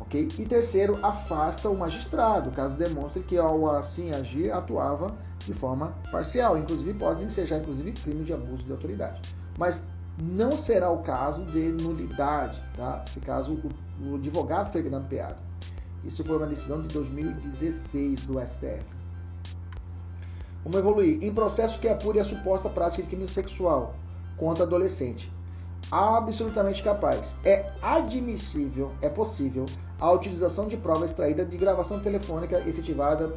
[0.08, 0.28] ok?
[0.40, 5.16] E terceiro, afasta o magistrado, caso demonstre que ao assim agir atuava
[5.48, 6.58] de forma parcial.
[6.58, 9.22] Inclusive pode ensejar inclusive crime de abuso de autoridade.
[9.58, 9.82] Mas
[10.22, 13.04] não será o caso de nulidade, tá?
[13.08, 15.38] Se caso o, o advogado Fernando Peado.
[16.04, 18.86] Isso foi uma decisão de 2016 do STF.
[20.64, 21.24] Vamos evoluir.
[21.24, 23.96] Em processo que apure a suposta prática de crime sexual
[24.38, 25.32] contra adolescente.
[25.90, 27.36] Absolutamente capaz.
[27.46, 29.66] É admissível, é possível,
[30.00, 33.34] a utilização de prova extraída de gravação telefônica efetivada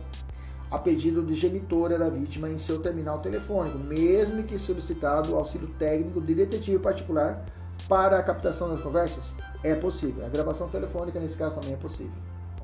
[0.71, 6.21] a pedido de genitora da vítima em seu terminal telefônico, mesmo que solicitado auxílio técnico
[6.21, 7.45] de detetive particular
[7.89, 9.35] para a captação das conversas?
[9.65, 10.25] É possível.
[10.25, 12.13] A gravação telefônica, nesse caso, também é possível.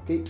[0.03, 0.23] Ok?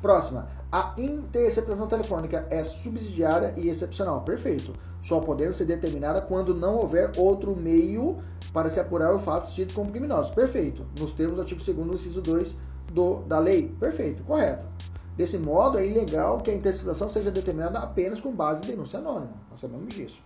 [0.00, 0.48] Próxima.
[0.70, 4.20] A interceptação telefônica é subsidiária e excepcional.
[4.22, 4.72] Perfeito.
[5.02, 8.18] Só podendo ser determinada quando não houver outro meio
[8.52, 10.32] para se apurar o fato tido como criminoso.
[10.32, 10.86] Perfeito.
[10.98, 12.56] Nos termos do artigo 2 inciso 2
[12.92, 13.74] do, da lei.
[13.80, 14.22] Perfeito.
[14.22, 14.66] Correto.
[15.18, 19.32] Desse modo, é ilegal que a interceptação seja determinada apenas com base em denúncia anônima.
[19.50, 20.22] Nós sabemos disso.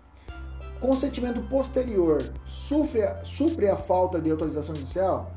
[0.81, 5.33] Consentimento posterior supre, supre a falta de autorização judicial?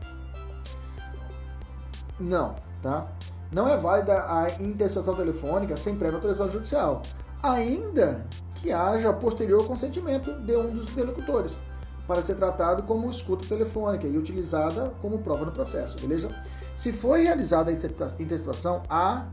[2.20, 3.08] Não, tá?
[3.54, 7.02] Não é válida a interceptação telefônica sem prévia autorização judicial,
[7.42, 8.26] ainda
[8.56, 11.58] que haja posterior consentimento de um dos interlocutores,
[12.06, 16.30] para ser tratado como escuta telefônica e utilizada como prova no processo, beleza?
[16.76, 19.26] Se foi realizada a interceptação, A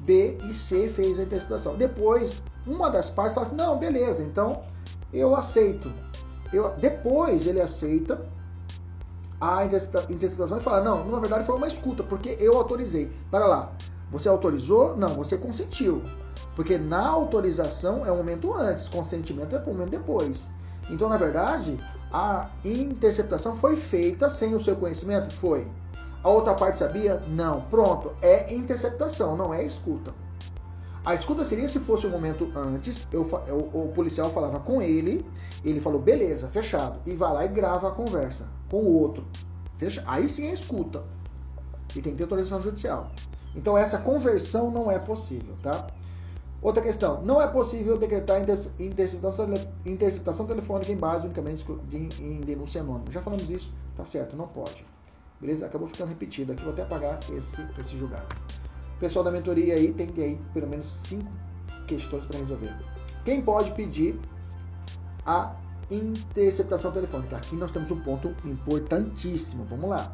[0.00, 1.76] B e C fez a interpretação.
[1.76, 4.62] Depois, uma das partes fala assim, não, beleza, então
[5.12, 5.92] eu aceito.
[6.52, 8.20] Eu, depois ele aceita
[9.40, 13.10] a interpretação e fala, não, na verdade foi uma escuta, porque eu autorizei.
[13.30, 13.72] Para lá,
[14.10, 14.96] você autorizou?
[14.96, 16.02] Não, você consentiu.
[16.56, 20.46] Porque na autorização é um momento antes, consentimento é um momento depois.
[20.90, 21.78] Então, na verdade,
[22.12, 25.32] a interceptação foi feita sem o seu conhecimento?
[25.34, 25.66] Foi.
[26.22, 27.22] A outra parte sabia?
[27.28, 27.62] Não.
[27.62, 30.12] Pronto, é interceptação, não é escuta.
[31.04, 35.24] A escuta seria se fosse um momento antes, eu, eu, o policial falava com ele,
[35.64, 39.24] ele falou, beleza, fechado, e vai lá e grava a conversa com o outro.
[39.76, 40.04] Fecha?
[40.06, 41.02] Aí sim é escuta.
[41.96, 43.10] E tem que ter autorização judicial.
[43.56, 45.86] Então essa conversão não é possível, tá?
[46.60, 48.38] Outra questão, não é possível decretar
[48.78, 49.46] interceptação,
[49.86, 51.64] interceptação telefônica em base unicamente
[52.20, 53.10] em denúncia anônima.
[53.10, 54.89] Já falamos isso, tá certo, não pode.
[55.40, 55.66] Beleza?
[55.66, 58.26] Acabou ficando repetido aqui, vou até apagar esse, esse julgado.
[58.98, 61.30] Pessoal da mentoria aí tem aí pelo menos cinco
[61.86, 62.74] questões para resolver.
[63.24, 64.20] Quem pode pedir
[65.24, 65.56] a
[65.90, 67.36] interceptação telefônica?
[67.36, 69.64] Aqui nós temos um ponto importantíssimo.
[69.64, 70.12] Vamos lá.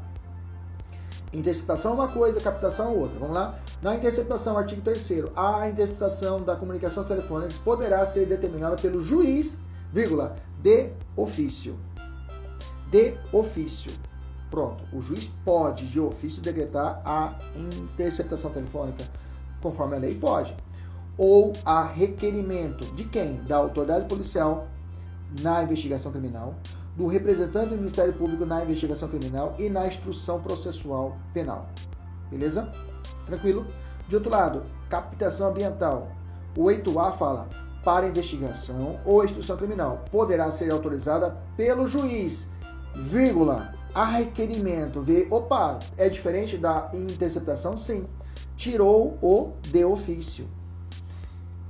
[1.33, 3.19] Interceptação é uma coisa, captação é outra.
[3.19, 3.59] Vamos lá?
[3.83, 9.59] Na interceptação, artigo 3 a interceptação da comunicação telefônica poderá ser determinada pelo juiz,
[9.93, 11.77] vírgula, de ofício.
[12.91, 13.91] De ofício.
[14.51, 19.05] Pronto, o juiz pode, de ofício, decretar a interceptação telefônica,
[19.61, 20.55] conforme a lei pode.
[21.19, 23.43] Ou a requerimento de quem?
[23.45, 24.69] Da autoridade policial
[25.43, 26.55] na investigação criminal,
[26.97, 31.69] do representante do Ministério Público na investigação criminal e na instrução processual penal.
[32.31, 32.71] Beleza?
[33.27, 33.67] Tranquilo?
[34.09, 36.09] De outro lado, captação ambiental.
[36.57, 37.49] O 8A fala
[37.85, 42.49] para investigação ou instrução criminal poderá ser autorizada pelo juiz,
[42.95, 47.79] vírgula, a requerimento ver, opa, é diferente da interceptação?
[47.79, 48.07] Sim.
[48.55, 50.47] Tirou o de ofício.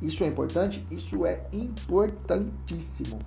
[0.02, 0.84] Isso é importante?
[0.90, 3.20] Isso é importantíssimo.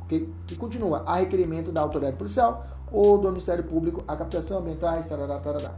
[0.00, 0.28] Ok?
[0.50, 5.38] E continua, a requerimento da autoridade policial ou do Ministério Público, a captação ambiental, tarará,
[5.38, 5.74] tarará.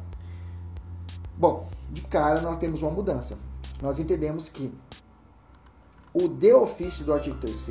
[1.36, 3.36] Bom, de cara nós temos uma mudança.
[3.82, 4.72] Nós entendemos que
[6.14, 7.66] o de ofício do artigo 3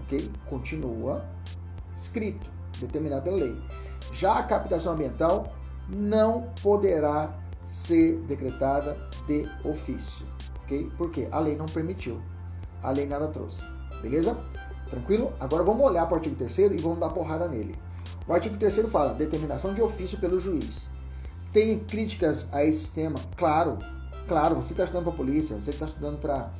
[0.00, 0.32] ok?
[0.48, 1.26] Continua
[1.94, 2.50] escrito,
[2.80, 3.54] determinado pela lei.
[4.12, 5.52] Já a captação ambiental
[5.88, 7.32] não poderá
[7.64, 8.96] ser decretada
[9.26, 10.26] de ofício,
[10.62, 10.90] ok?
[10.96, 12.20] Porque a lei não permitiu,
[12.82, 13.62] a lei nada trouxe,
[14.00, 14.36] beleza?
[14.88, 15.32] Tranquilo?
[15.38, 17.74] Agora vamos olhar para o artigo 3 e vamos dar porrada nele.
[18.26, 20.88] O artigo 3 fala determinação de ofício pelo juiz.
[21.52, 23.18] Tem críticas a esse sistema?
[23.36, 23.78] Claro,
[24.26, 26.50] claro, você está estudando para a polícia, você está estudando para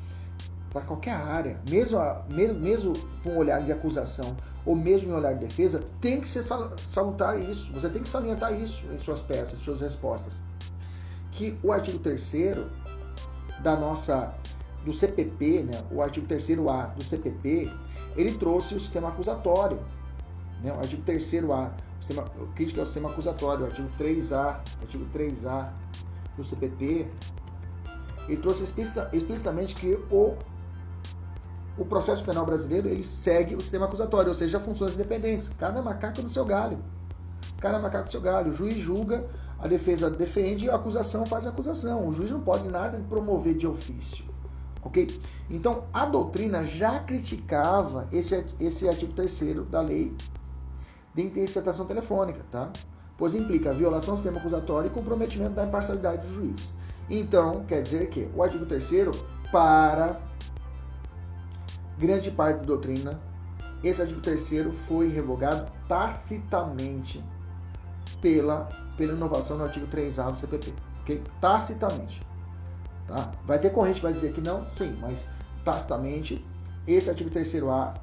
[0.86, 2.92] qualquer área, mesmo, mesmo, mesmo
[3.22, 4.36] com um olhar de acusação
[4.68, 7.72] ou mesmo em olhar de defesa, tem que ser salutar isso.
[7.72, 10.34] Você tem que salientar isso em suas peças, em suas respostas.
[11.30, 12.58] Que o artigo 3
[13.62, 14.34] da nossa
[14.84, 17.72] do CPP, né, o artigo 3A do CPP,
[18.14, 19.78] ele trouxe o sistema acusatório.
[20.62, 25.06] Né, o artigo 3A, o sistema, crítica ao sistema acusatório, o artigo 3A, o artigo
[25.14, 25.70] 3A
[26.36, 27.08] do CPP,
[28.28, 30.36] ele trouxe explicitamente que o
[31.78, 35.48] o processo penal brasileiro ele segue o sistema acusatório, ou seja, funções independentes.
[35.58, 36.78] Cada macaco no seu galho.
[37.60, 38.50] Cada macaco no seu galho.
[38.50, 39.24] O juiz julga
[39.58, 42.06] a defesa defende e a acusação faz a acusação.
[42.06, 44.24] O juiz não pode nada promover de ofício.
[44.82, 45.06] Ok?
[45.50, 50.14] Então, a doutrina já criticava esse, esse artigo 3 da lei
[51.14, 52.70] de interceptação telefônica, tá?
[53.16, 56.72] Pois implica violação do sistema acusatório e comprometimento da imparcialidade do juiz.
[57.10, 58.88] Então, quer dizer que o artigo 3
[59.50, 60.20] para
[61.98, 63.20] grande parte da doutrina,
[63.82, 64.50] esse artigo 3
[64.86, 67.22] foi revogado tacitamente
[68.20, 70.72] pela, pela inovação no artigo 3A do CPP.
[71.02, 71.22] ok?
[71.40, 72.20] Tacitamente.
[73.06, 73.32] Tá?
[73.44, 74.66] Vai ter corrente que vai dizer que não?
[74.68, 75.26] Sim, mas
[75.64, 76.44] tacitamente,
[76.86, 77.94] esse artigo 3A,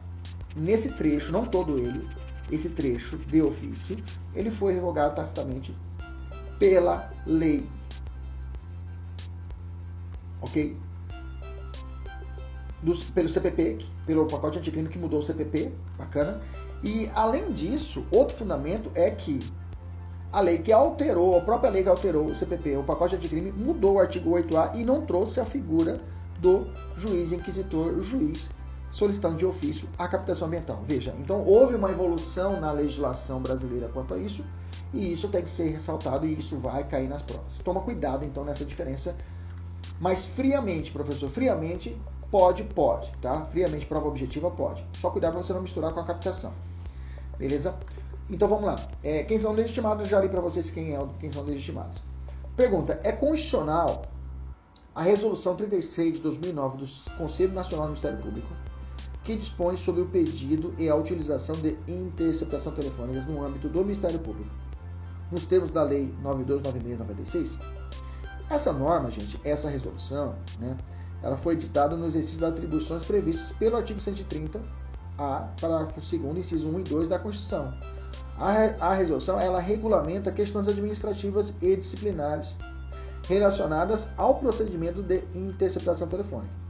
[0.55, 2.07] nesse trecho, não todo ele,
[2.51, 3.97] esse trecho de ofício,
[4.33, 5.75] ele foi revogado tacitamente
[6.59, 7.67] pela lei.
[10.41, 10.77] Ok?
[13.13, 16.41] Pelo CPP, pelo pacote anticrime que mudou o CPP, bacana.
[16.83, 19.39] E além disso, outro fundamento é que
[20.31, 23.93] a lei que alterou, a própria lei que alterou o CPP, o pacote anticrime, mudou
[23.95, 25.99] o artigo 8A e não trouxe a figura
[26.39, 26.67] do
[26.97, 28.49] juiz inquisitor, juiz
[28.91, 30.83] solicitando de ofício a captação ambiental.
[30.87, 34.43] Veja, então houve uma evolução na legislação brasileira quanto a isso,
[34.93, 37.57] e isso tem que ser ressaltado e isso vai cair nas provas.
[37.63, 39.15] Toma cuidado então nessa diferença,
[39.99, 41.97] mas friamente, professor, friamente
[42.35, 43.45] pode, pode, tá?
[43.45, 44.85] Friamente prova objetiva pode.
[44.99, 46.51] Só cuidado para você não misturar com a captação.
[47.37, 47.73] Beleza?
[48.29, 48.75] Então vamos lá.
[49.01, 50.09] É, quem são legitimados?
[50.09, 52.03] Já li para vocês quem, é, quem são legitimados.
[52.53, 54.01] Pergunta: é constitucional
[54.93, 56.85] a resolução 36 de 2009 do
[57.17, 58.49] Conselho Nacional do Ministério Público
[59.23, 64.19] que dispõe sobre o pedido e a utilização de interceptação telefônica no âmbito do Ministério
[64.19, 64.51] Público,
[65.31, 67.57] nos termos da Lei 929696.
[68.49, 70.77] Essa norma, gente, essa resolução, né,
[71.25, 74.61] ela foi editada no exercício das atribuições previstas pelo artigo 130
[75.17, 77.73] A, parágrafo 2 inciso 1 e 2 da Constituição.
[78.37, 82.55] A, a resolução, ela regulamenta questões administrativas e disciplinares
[83.27, 86.65] relacionadas ao procedimento de interceptação telefônica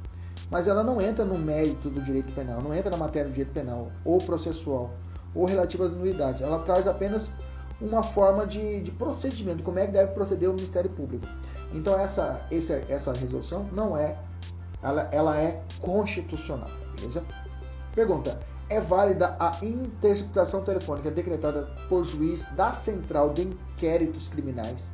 [0.49, 3.53] mas ela não entra no mérito do direito penal, não entra na matéria do direito
[3.53, 4.93] penal ou processual
[5.33, 6.41] ou relativa às nulidades.
[6.41, 7.31] Ela traz apenas
[7.81, 11.25] uma forma de, de procedimento, como é que deve proceder o Ministério Público.
[11.73, 14.15] Então essa, essa, essa resolução não é,
[14.85, 17.23] ela, ela é constitucional, beleza?
[17.93, 24.85] Pergunta, é válida a interceptação telefônica decretada por juiz da Central de Inquéritos Criminais,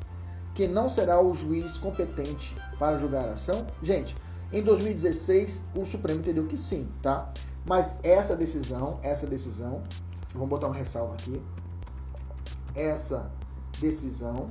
[0.55, 3.67] que não será o juiz competente para julgar a ação?
[3.83, 4.15] Gente,
[4.53, 7.29] em 2016, o Supremo entendeu que sim, tá?
[7.65, 9.81] Mas essa decisão, essa decisão,
[10.33, 11.41] vamos botar uma ressalva aqui.
[12.75, 13.29] Essa
[13.79, 14.49] decisão,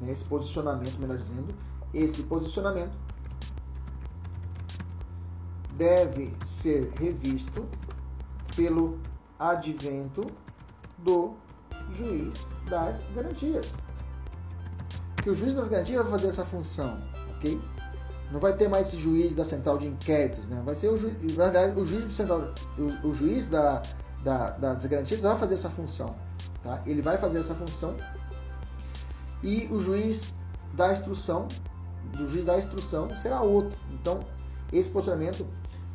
[0.00, 1.54] né, esse posicionamento, melhor dizendo,
[1.92, 2.96] esse posicionamento
[5.78, 7.64] deve ser revisto
[8.54, 8.98] pelo
[9.38, 10.26] advento
[10.98, 11.34] do
[11.94, 13.72] juiz das garantias.
[15.22, 16.98] Que o juiz das garantias vai fazer essa função,
[17.36, 17.60] ok?
[18.32, 20.60] Não vai ter mais esse juiz da central de inquéritos, né?
[20.64, 23.80] Vai ser o verdade, o juiz, central, o, o juiz da,
[24.22, 26.14] da, das garantias vai fazer essa função,
[26.62, 26.82] tá?
[26.84, 27.96] Ele vai fazer essa função
[29.42, 30.34] e o juiz
[30.74, 31.46] da instrução,
[32.16, 33.78] do juiz da instrução será outro.
[33.92, 34.20] Então,
[34.72, 35.46] esse posicionamento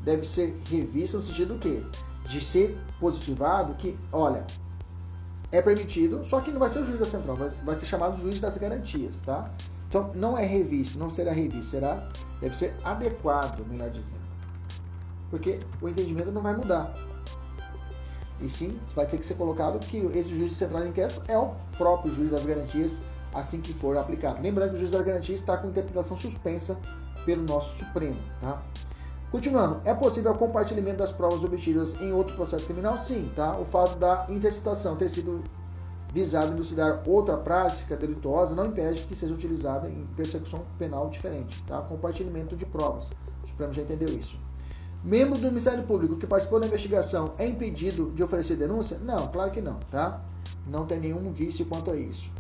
[0.04, 1.82] deve ser revisto no sentido do quê?
[2.26, 4.46] De ser positivado que, olha,
[5.52, 8.20] é permitido, só que não vai ser o juiz da central, vai, vai ser chamado
[8.20, 9.52] juiz das garantias, tá?
[9.88, 12.10] Então, não é revisto, não será revisto, será,
[12.42, 14.24] deve ser adequado, melhor dizendo.
[15.30, 16.94] Porque o entendimento não vai mudar.
[18.42, 21.38] E sim, vai ter que ser colocado que esse juiz de central de inquérito é
[21.38, 23.00] o próprio juiz das garantias,
[23.34, 24.42] assim que for aplicado.
[24.42, 26.76] Lembrando que o juiz das garantias está com interpretação suspensa
[27.26, 28.62] pelo nosso Supremo, tá?
[29.34, 33.00] Continuando, é possível o compartilhamento das provas obtidas em outro processo criminal?
[33.00, 33.58] Sim, tá?
[33.58, 35.44] O fato da intercitação ter sido
[36.14, 41.64] visado em elucidar outra prática delituosa não impede que seja utilizada em persecução penal diferente,
[41.64, 41.82] tá?
[41.82, 43.10] Compartilhamento de provas.
[43.44, 44.40] O Supremo já entendeu isso.
[45.04, 49.00] Membro do Ministério Público que participou da investigação é impedido de oferecer denúncia?
[49.00, 50.22] Não, claro que não, tá?
[50.68, 52.32] Não tem nenhum vício quanto a isso.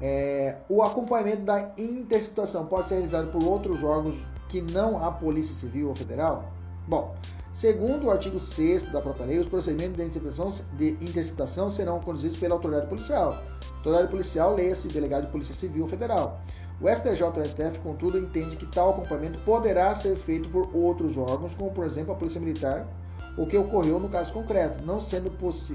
[0.00, 5.54] É, o acompanhamento da interceptação pode ser realizado por outros órgãos que não a Polícia
[5.54, 6.52] Civil ou Federal?
[6.86, 7.16] Bom,
[7.54, 10.48] Segundo o artigo 6 da própria lei, os procedimentos de interceptação,
[10.78, 13.42] de interceptação serão conduzidos pela autoridade policial.
[13.76, 16.40] Autoridade policial, leia-se delegado de Polícia Civil Federal.
[16.80, 21.18] O STJ e o STF, contudo, entende que tal acompanhamento poderá ser feito por outros
[21.18, 22.88] órgãos, como por exemplo a Polícia Militar,
[23.36, 25.30] o que ocorreu no caso concreto, não sendo,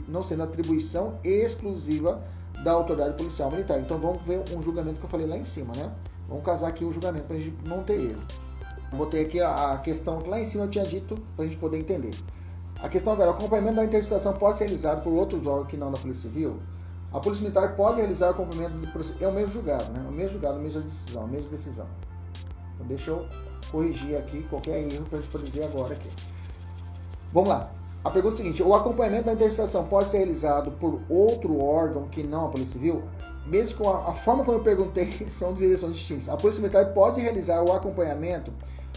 [0.08, 2.24] não sendo atribuição exclusiva
[2.64, 3.80] da autoridade policial militar.
[3.80, 5.92] Então vamos ver um julgamento que eu falei lá em cima, né?
[6.28, 8.47] Vamos casar aqui o julgamento para a gente não ter erro.
[8.94, 11.78] Botei aqui a questão que lá em cima eu tinha dito para a gente poder
[11.78, 12.12] entender.
[12.82, 15.92] A questão agora, o acompanhamento da interceptação pode ser realizado por outros órgãos que não
[15.92, 16.58] da Polícia Civil?
[17.12, 19.24] A Polícia Militar pode realizar o cumprimento do processo.
[19.24, 20.06] É o mesmo julgado, né?
[20.08, 21.88] O mesmo julgado, a mesma decisão, a mesma decisão.
[22.76, 23.26] Então deixa eu
[23.72, 26.10] corrigir aqui qualquer erro para a gente poder dizer agora aqui.
[27.34, 27.72] Vamos lá.
[28.04, 32.08] A pergunta é a seguinte: o acompanhamento da interceptação pode ser realizado por outro órgão
[32.10, 33.04] que não a Polícia Civil?
[33.46, 36.30] Mesmo com a, a forma como eu perguntei, são direções distintas.
[36.30, 38.54] A Polícia Militar pode realizar o acompanhamento?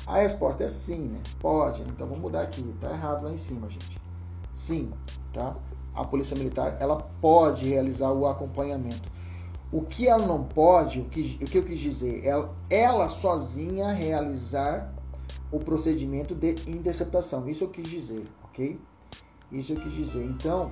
[0.07, 1.21] A resposta é sim, né?
[1.39, 1.83] Pode.
[1.83, 2.63] Então vamos mudar aqui.
[2.81, 4.01] Tá errado lá em cima, gente.
[4.53, 4.91] Sim,
[5.33, 5.57] tá?
[5.95, 9.11] A Polícia Militar ela pode realizar o acompanhamento.
[9.73, 13.93] O que ela não pode, o que, o que eu quis dizer, ela, ela sozinha
[13.93, 14.93] realizar
[15.53, 17.49] o procedimento de interceptação.
[17.49, 18.81] Isso eu quis dizer, ok?
[19.53, 20.25] Isso eu quis dizer.
[20.25, 20.71] Então,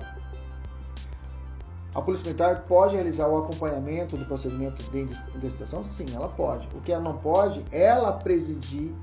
[1.93, 5.01] a Polícia Militar pode realizar o acompanhamento do procedimento de
[5.35, 5.83] interceptação?
[5.83, 6.67] Sim, ela pode.
[6.75, 8.93] O que ela não pode, ela presidir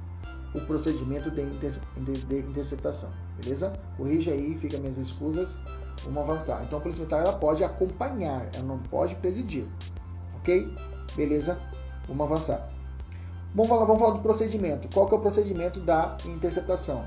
[0.56, 3.10] o procedimento de, de interceptação.
[3.40, 3.72] Beleza?
[3.96, 5.58] Corrija aí, fica minhas escusas.
[6.04, 6.62] Vamos avançar.
[6.64, 9.66] Então a Polícia Militar ela pode acompanhar, ela não pode presidir.
[10.38, 10.72] Ok?
[11.14, 11.58] Beleza?
[12.08, 12.68] Vamos avançar.
[13.54, 14.88] Vamos falar, vamos falar do procedimento.
[14.92, 17.04] Qual que é o procedimento da interceptação?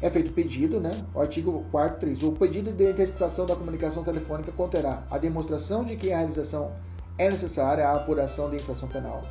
[0.00, 0.90] É feito pedido, né?
[1.14, 2.22] O artigo 4 3.
[2.22, 6.72] O pedido de interceptação da comunicação telefônica conterá a demonstração de que a realização
[7.16, 9.22] é necessária à apuração da infração penal,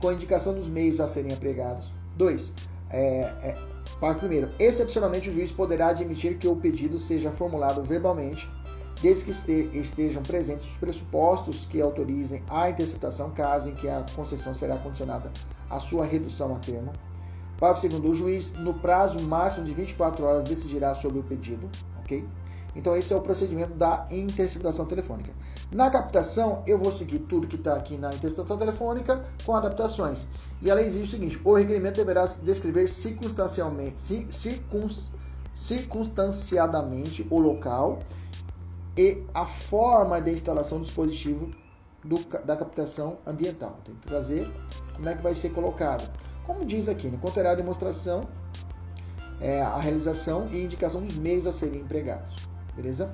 [0.00, 1.92] com indicação dos meios a serem empregados.
[2.16, 2.52] 2.
[2.90, 3.56] É, é,
[4.00, 4.48] Parágrafo 1.
[4.58, 8.48] Excepcionalmente, o juiz poderá admitir que o pedido seja formulado verbalmente,
[9.02, 14.54] desde que estejam presentes os pressupostos que autorizem a interceptação, caso em que a concessão
[14.54, 15.30] será condicionada
[15.68, 16.92] à sua redução a termo.
[17.58, 18.04] Parágrafo 2.
[18.04, 21.68] O juiz, no prazo máximo de 24 horas, decidirá sobre o pedido.
[22.00, 22.26] ok?
[22.74, 25.32] Então, esse é o procedimento da interceptação telefônica.
[25.72, 30.26] Na captação, eu vou seguir tudo que está aqui na interceptação telefônica com adaptações.
[30.60, 35.12] E ela exige o seguinte: o requerimento deverá descrever circunstancialmente, circuns,
[35.54, 38.00] circunstanciadamente o local
[38.96, 41.50] e a forma de instalação do dispositivo
[42.04, 43.78] do, da captação ambiental.
[43.84, 44.52] Tem que trazer
[44.94, 46.10] como é que vai ser colocado.
[46.46, 47.18] Como diz aqui, né?
[47.22, 48.28] conterá a demonstração,
[49.40, 52.48] é, a realização e indicação dos meios a serem empregados.
[52.74, 53.08] Beleza?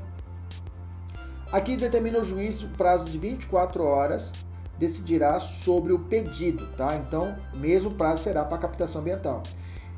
[1.56, 4.30] Aqui determina o juiz o prazo de 24 horas
[4.78, 6.94] decidirá sobre o pedido, tá?
[6.96, 9.42] Então, mesmo prazo será para captação ambiental.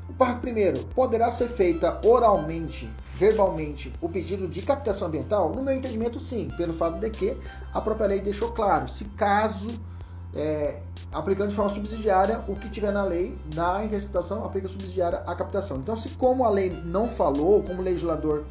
[0.07, 5.53] O parágrafo primeiro poderá ser feita oralmente, verbalmente, o pedido de captação ambiental?
[5.53, 7.35] No meu entendimento, sim, pelo fato de que
[7.73, 9.67] a própria lei deixou claro, se caso
[10.33, 10.79] é,
[11.11, 15.75] aplicando de forma subsidiária o que tiver na lei, na interceptação aplica subsidiária à captação.
[15.75, 18.45] Então, se como a lei não falou, como o legislador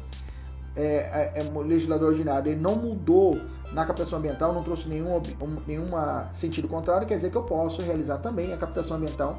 [0.79, 3.39] é, é, é legislador ordinário ele não mudou
[3.73, 5.89] na captação ambiental, não trouxe nenhum, um, nenhum
[6.31, 9.37] sentido contrário, quer dizer que eu posso realizar também a captação ambiental,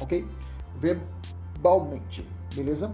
[0.00, 0.26] ok?
[0.78, 2.90] Verbalmente, beleza?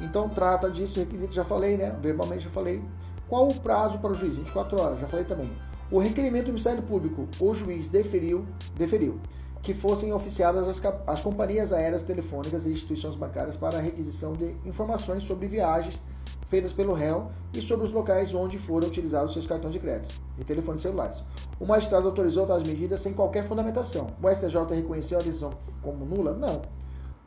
[0.00, 1.96] Então trata disso, requisito já falei, né?
[2.00, 2.84] Verbalmente já falei.
[3.28, 4.36] Qual o prazo para o juiz?
[4.36, 5.50] 24 horas, já falei também.
[5.90, 9.18] O requerimento do Ministério Público, o juiz deferiu, deferiu
[9.62, 14.56] que fossem oficiadas as, as companhias aéreas telefônicas e instituições bancárias para a requisição de
[14.64, 16.02] informações sobre viagens
[16.48, 20.44] feitas pelo réu e sobre os locais onde foram utilizados seus cartões de crédito e
[20.44, 21.22] telefones celulares.
[21.60, 24.08] O magistrado autorizou tais medidas sem qualquer fundamentação.
[24.22, 25.52] O STJ reconheceu a decisão
[25.82, 26.32] como nula?
[26.32, 26.62] Não,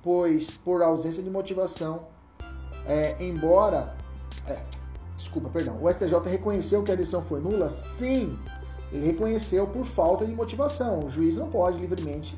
[0.01, 2.07] pois por ausência de motivação,
[2.87, 3.95] é, embora.
[4.47, 4.59] É,
[5.15, 5.77] desculpa, perdão.
[5.81, 7.69] O STJ reconheceu que a decisão foi nula?
[7.69, 8.37] Sim,
[8.91, 10.99] ele reconheceu por falta de motivação.
[10.99, 12.37] O juiz não pode livremente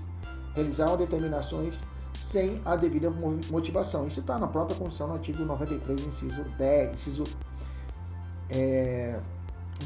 [0.54, 1.84] realizar determinações
[2.18, 3.12] sem a devida
[3.51, 4.06] motivação.
[4.06, 7.24] Isso está na própria Constituição, no artigo 93, inciso 10, inciso
[8.49, 9.20] é,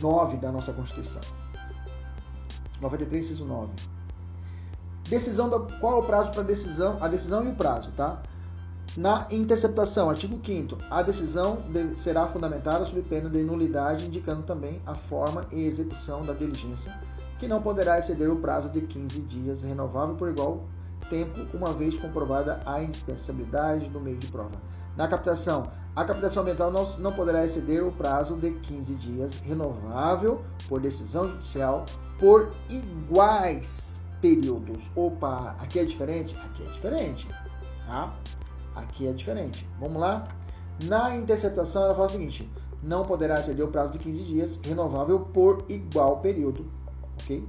[0.01, 1.22] 9 da nossa Constituição.
[2.82, 3.72] 93, inciso 9.
[5.09, 6.97] Decisão da, qual é o prazo para decisão?
[6.99, 8.22] A decisão e o prazo, tá?
[8.95, 11.59] Na interceptação, artigo 5 a decisão
[11.95, 16.97] será fundamentada sob pena de nulidade, indicando também a forma e execução da diligência,
[17.38, 20.63] que não poderá exceder o prazo de 15 dias, renovável por igual
[21.09, 24.55] tempo, uma vez comprovada a indispensabilidade do meio de prova.
[24.95, 30.43] Na captação, a captação ambiental não, não poderá exceder o prazo de 15 dias, renovável
[30.67, 31.85] por decisão judicial,
[32.19, 34.89] por iguais períodos.
[34.95, 36.35] Opa, aqui é diferente?
[36.35, 37.27] Aqui é diferente,
[37.85, 38.13] tá?
[38.78, 39.67] Aqui é diferente.
[39.80, 40.28] Vamos lá?
[40.86, 42.49] Na interceptação, ela fala o seguinte:
[42.84, 46.65] não poderá exceder o prazo de 15 dias, renovável por igual período.
[47.21, 47.47] Ok?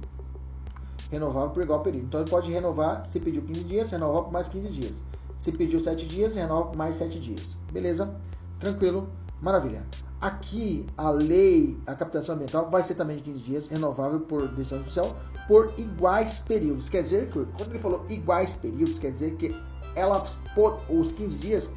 [1.11, 2.05] Renovável por igual período.
[2.07, 5.03] Então ele pode renovar, se pediu 15 dias, renova por mais 15 dias.
[5.37, 7.57] Se pediu 7 dias, renova por mais 7 dias.
[7.71, 8.13] Beleza?
[8.59, 9.09] Tranquilo?
[9.41, 9.85] Maravilha.
[10.19, 14.79] Aqui a lei, a captação ambiental vai ser também de 15 dias, renovável por decisão
[14.79, 15.15] judicial,
[15.47, 16.89] por iguais períodos.
[16.89, 19.55] Quer dizer que, quando ele falou iguais períodos, quer dizer que
[19.99, 20.23] ela,
[20.89, 21.69] os 15 dias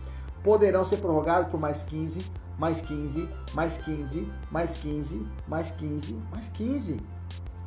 [0.43, 2.21] poderão ser prorrogados por mais 15
[2.59, 7.01] mais 15, mais 15, mais 15, mais 15, mais 15.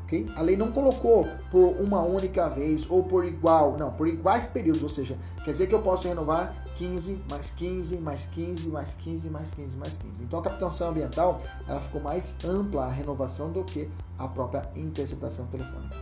[0.06, 0.28] Okay?
[0.36, 4.84] A lei não colocou por uma única vez ou por igual, não, por iguais períodos,
[4.84, 9.30] ou seja, quer dizer que eu posso renovar 15, mais 15, mais 15, mais 15,
[9.30, 10.24] mais 15, mais 15.
[10.24, 13.90] Então a captação ambiental ela ficou mais ampla a renovação do que
[14.20, 15.96] a própria interceptação telefônica.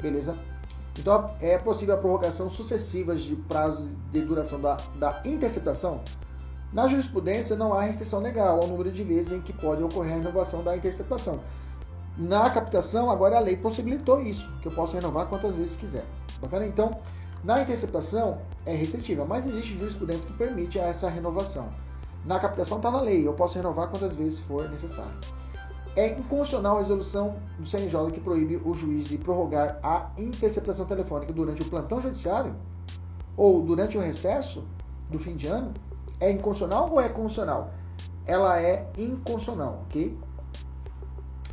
[0.00, 0.34] Beleza?
[0.98, 6.00] Então é possível a prorrogação sucessiva de prazo de duração da, da interceptação.
[6.72, 10.16] Na jurisprudência não há restrição legal ao número de vezes em que pode ocorrer a
[10.16, 11.40] renovação da interceptação.
[12.16, 16.04] Na captação, agora a lei possibilitou isso, que eu posso renovar quantas vezes quiser.
[16.40, 16.66] Bacana?
[16.66, 17.00] Então,
[17.42, 21.68] na interceptação é restritiva, mas existe jurisprudência que permite essa renovação.
[22.24, 25.14] Na captação está na lei, eu posso renovar quantas vezes for necessário.
[25.96, 31.32] É inconstitucional a resolução do CNJ que proíbe o juiz de prorrogar a interceptação telefônica
[31.32, 32.54] durante o plantão judiciário
[33.36, 34.64] ou durante o recesso
[35.10, 35.74] do fim de ano.
[36.20, 37.72] É inconstitucional ou é constitucional?
[38.24, 40.16] Ela é inconstitucional, ok?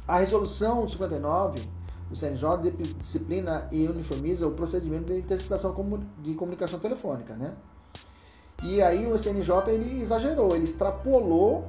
[0.07, 1.59] A resolução 59
[2.09, 5.75] do CNJ disciplina e uniformiza o procedimento de interceptação
[6.19, 7.53] de comunicação telefônica, né?
[8.63, 11.67] E aí o CNJ ele exagerou, ele extrapolou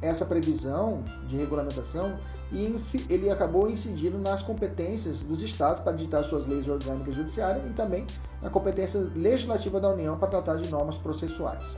[0.00, 2.16] essa previsão de regulamentação
[2.52, 2.76] e
[3.08, 8.06] ele acabou incidindo nas competências dos estados para ditar suas leis orgânicas judiciárias e também
[8.42, 11.76] na competência legislativa da União para tratar de normas processuais?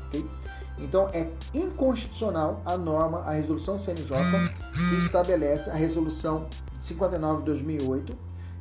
[0.79, 4.17] Então é inconstitucional a norma, a resolução CNJ,
[4.73, 6.47] que estabelece a resolução
[6.81, 8.12] 59 de 2008,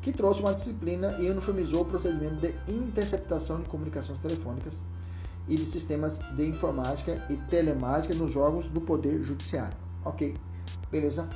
[0.01, 4.81] que trouxe uma disciplina e uniformizou o procedimento de interceptação de comunicações telefônicas
[5.47, 9.77] e de sistemas de informática e telemática nos órgãos do Poder Judiciário.
[10.03, 10.35] Ok,
[10.91, 11.27] beleza?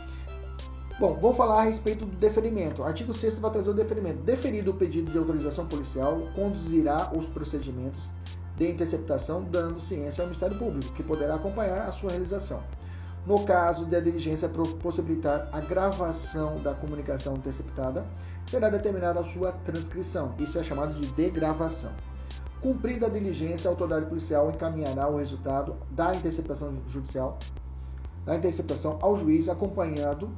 [1.00, 2.82] Bom, vou falar a respeito do deferimento.
[2.82, 4.22] O artigo 6 vai trazer o deferimento.
[4.24, 8.02] Deferido o pedido de autorização policial, conduzirá os procedimentos
[8.58, 12.62] de interceptação, dando ciência ao Ministério Público, que poderá acompanhar a sua realização.
[13.26, 14.50] No caso de a diligência
[14.82, 18.06] possibilitar a gravação da comunicação interceptada,
[18.46, 20.34] será determinada a sua transcrição.
[20.38, 21.92] Isso é chamado de degravação.
[22.62, 27.40] Cumprida a diligência, a autoridade policial encaminhará o resultado da interceptação judicial,
[28.26, 30.30] da interceptação ao juiz, acompanhado,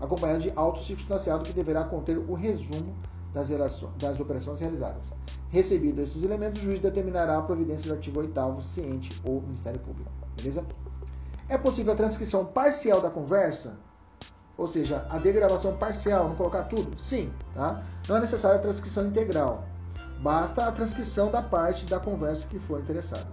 [0.00, 2.94] acompanhado de auto circunstanciado que deverá conter o resumo
[3.34, 3.50] das,
[3.98, 5.12] das operações realizadas.
[5.50, 10.10] Recebido esses elementos, o juiz determinará a providência do artigo 8 ciente ou Ministério Público.
[10.36, 10.64] Beleza?
[11.50, 13.76] É possível a transcrição parcial da conversa?
[14.56, 16.98] Ou seja, a degravação parcial, não colocar tudo?
[16.98, 17.82] Sim, tá?
[18.08, 19.64] Não é necessária a transcrição integral.
[20.22, 23.26] Basta a transcrição da parte da conversa que for interessada.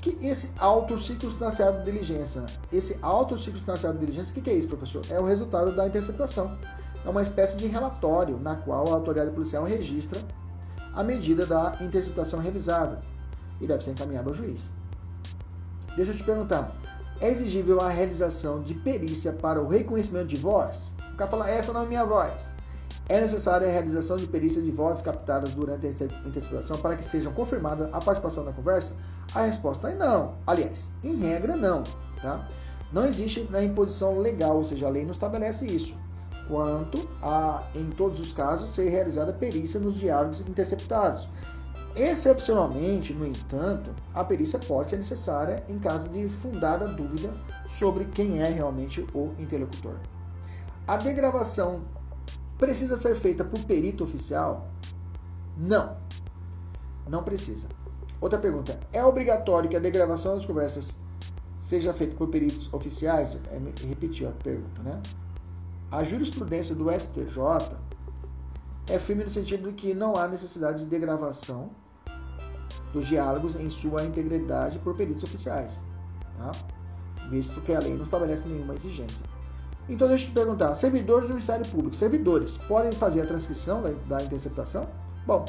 [0.00, 5.02] Que esse autocircunstanciado de diligência, esse autocircunstanciado de diligência, o que, que é isso, professor?
[5.10, 6.58] É o resultado da interceptação
[7.04, 10.20] é uma espécie de relatório na qual a autoridade policial registra
[10.94, 13.00] a medida da interceptação realizada
[13.60, 14.60] e deve ser encaminhada ao juiz.
[15.96, 16.72] Deixa eu te perguntar:
[17.20, 20.92] é exigível a realização de perícia para o reconhecimento de voz?
[21.12, 22.32] O cara fala, essa não é minha voz.
[23.08, 25.90] É necessária a realização de perícia de vozes captadas durante a
[26.26, 28.94] interceptação para que sejam confirmada a participação na conversa?
[29.34, 30.34] A resposta é não.
[30.46, 31.82] Aliás, em regra, não.
[32.20, 32.48] Tá?
[32.92, 35.94] Não existe na imposição legal, ou seja, a lei não estabelece isso
[36.48, 41.28] quanto a, em todos os casos, ser realizada perícia nos diálogos interceptados.
[41.94, 47.30] Excepcionalmente, no entanto, a perícia pode ser necessária em caso de fundada dúvida
[47.66, 49.96] sobre quem é realmente o interlocutor.
[50.86, 51.82] A degravação
[52.62, 54.68] precisa ser feita por perito oficial?
[55.58, 55.96] Não,
[57.08, 57.66] não precisa.
[58.20, 60.96] Outra pergunta: é obrigatório que a degravação das conversas
[61.58, 63.36] seja feita por peritos oficiais?
[63.50, 65.02] É, repetiu a pergunta, né?
[65.90, 67.76] A jurisprudência do STJ
[68.88, 71.68] é firme no sentido de que não há necessidade de degravação
[72.92, 75.82] dos diálogos em sua integridade por peritos oficiais,
[76.38, 76.52] tá?
[77.28, 79.26] visto que a lei não estabelece nenhuma exigência.
[79.92, 83.90] Então, deixa eu te perguntar: servidores do Ministério Público, servidores, podem fazer a transcrição da,
[84.16, 84.88] da interceptação?
[85.26, 85.44] Bom,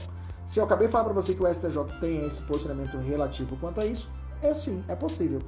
[0.45, 3.79] se eu acabei de falar para você que o STJ tem esse posicionamento relativo quanto
[3.79, 4.09] a isso,
[4.41, 5.39] é sim, é possível.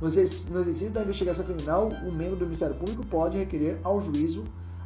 [0.00, 4.44] No exercício da investigação criminal, o membro do Ministério Público pode requerer ao juízo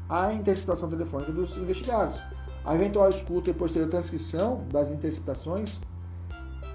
[0.08, 2.18] a interceptação telefônica dos investigados.
[2.64, 5.78] A eventual escuta e posterior transcrição das interceptações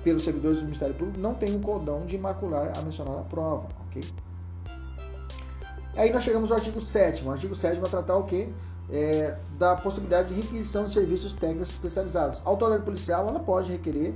[0.04, 3.68] pelos servidores do Ministério Público não tem o um cordão de macular a mencionada prova,
[3.88, 4.04] ok?
[5.98, 8.50] Aí nós chegamos ao artigo 7 O artigo 7 vai tratar o quê?
[8.90, 12.42] É, da possibilidade de requisição de serviços técnicos especializados.
[12.46, 14.14] A autoridade policial ela pode requerer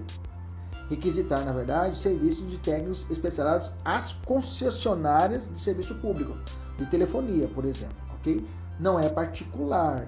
[0.92, 6.38] requisitar, na verdade, serviços de técnicos especializados às concessionárias de serviço público,
[6.78, 8.46] de telefonia, por exemplo, ok?
[8.78, 10.06] Não é particular,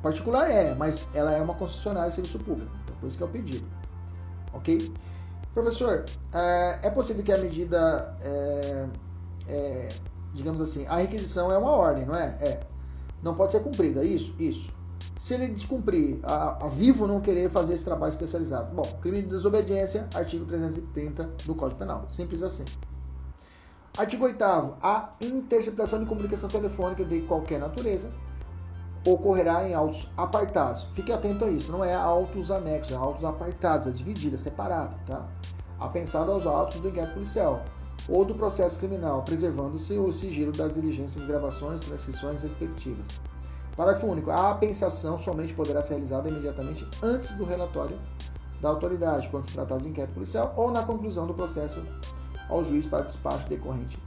[0.00, 3.26] particular é, mas ela é uma concessionária de serviço público, então por isso que é
[3.26, 3.66] o pedido,
[4.52, 4.92] ok?
[5.52, 8.86] Professor, é, é possível que a medida, é,
[9.48, 9.88] é,
[10.34, 12.36] digamos assim, a requisição é uma ordem, não é?
[12.40, 12.60] É.
[13.22, 14.34] Não pode ser cumprida, isso?
[14.38, 14.72] Isso.
[15.18, 18.74] Se ele descumprir, a, a Vivo não querer fazer esse trabalho especializado.
[18.74, 22.06] Bom, crime de desobediência, artigo 330 do Código Penal.
[22.10, 22.64] Simples assim.
[23.98, 28.10] Artigo 8 A interceptação de comunicação telefônica de qualquer natureza
[29.06, 30.84] ocorrerá em autos apartados.
[30.94, 34.94] Fique atento a isso, não é autos anexos, é autos apartados, é dividido, é separado,
[35.06, 35.26] tá?
[35.78, 37.62] Apensado aos autos do inquérito policial
[38.08, 43.06] ou do processo criminal, preservando-se o sigilo das diligências, gravações e transcrições respectivas.
[43.76, 44.30] Parágrafo único.
[44.30, 47.98] A apensação somente poderá ser realizada imediatamente antes do relatório
[48.60, 51.82] da autoridade, quando se tratar de inquérito policial, ou na conclusão do processo
[52.48, 53.98] ao juiz para despacho decorrente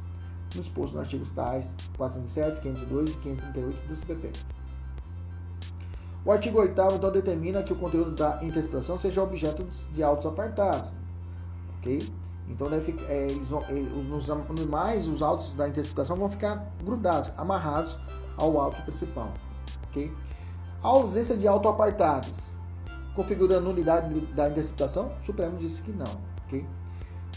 [0.56, 4.32] no exposto nos artigos tais 407, 502 e 538 do CPP.
[6.26, 10.92] O artigo 8 então determina que o conteúdo da interceptação seja objeto de autos apartados,
[11.78, 12.08] ok?
[12.48, 16.72] Então deve, é, eles vão, é, nos, nos mais os autos da interceptação vão ficar
[16.84, 17.98] grudados, amarrados
[18.38, 19.34] ao auto principal,
[19.90, 20.12] ok?
[20.84, 22.32] A ausência de auto apartados
[23.16, 25.12] configura a nulidade da interceptação?
[25.20, 26.66] O Supremo disse que não, ok?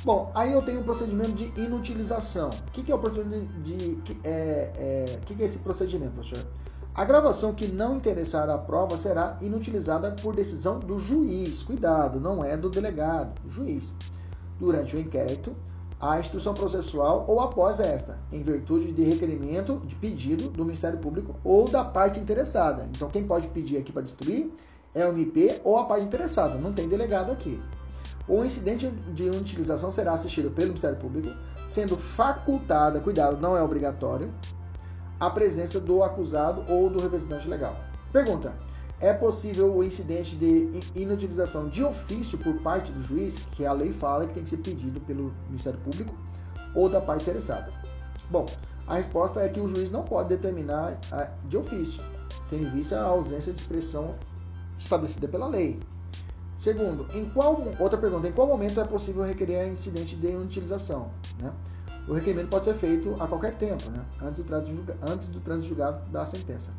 [0.04, 2.50] Bom, aí eu tenho o procedimento de inutilização.
[2.50, 3.96] O que, que é o procedimento de.
[3.96, 6.46] de é, é, que, que é esse procedimento, professor?
[6.94, 11.62] A gravação que não interessar à prova será inutilizada por decisão do juiz.
[11.62, 13.92] Cuidado, não é do delegado, do juiz.
[14.58, 15.54] Durante o inquérito,
[16.00, 21.34] a instrução processual ou após esta, em virtude de requerimento de pedido do Ministério Público
[21.42, 22.88] ou da parte interessada.
[22.94, 24.52] Então, quem pode pedir aqui para destruir
[24.94, 27.60] é o MP ou a parte interessada, não tem delegado aqui.
[28.28, 31.28] O incidente de inutilização será assistido pelo Ministério Público,
[31.68, 34.32] sendo facultada, cuidado, não é obrigatório,
[35.18, 37.76] a presença do acusado ou do representante legal.
[38.12, 38.52] Pergunta:
[39.00, 43.92] é possível o incidente de inutilização de ofício por parte do juiz, que a lei
[43.92, 46.14] fala que tem que ser pedido pelo Ministério Público
[46.74, 47.72] ou da parte interessada?
[48.30, 48.46] Bom,
[48.86, 50.98] a resposta é que o juiz não pode determinar
[51.44, 52.02] de ofício,
[52.48, 54.14] tendo em vista a ausência de expressão
[54.78, 55.78] estabelecida pela lei.
[56.56, 61.10] Segundo, em qual outra pergunta, em qual momento é possível requerer incidente de inutilização?
[61.38, 61.52] Né?
[62.08, 64.04] o requerimento pode ser feito a qualquer tempo, né?
[64.22, 66.72] antes, do trânsito, antes do trânsito julgado da sentença.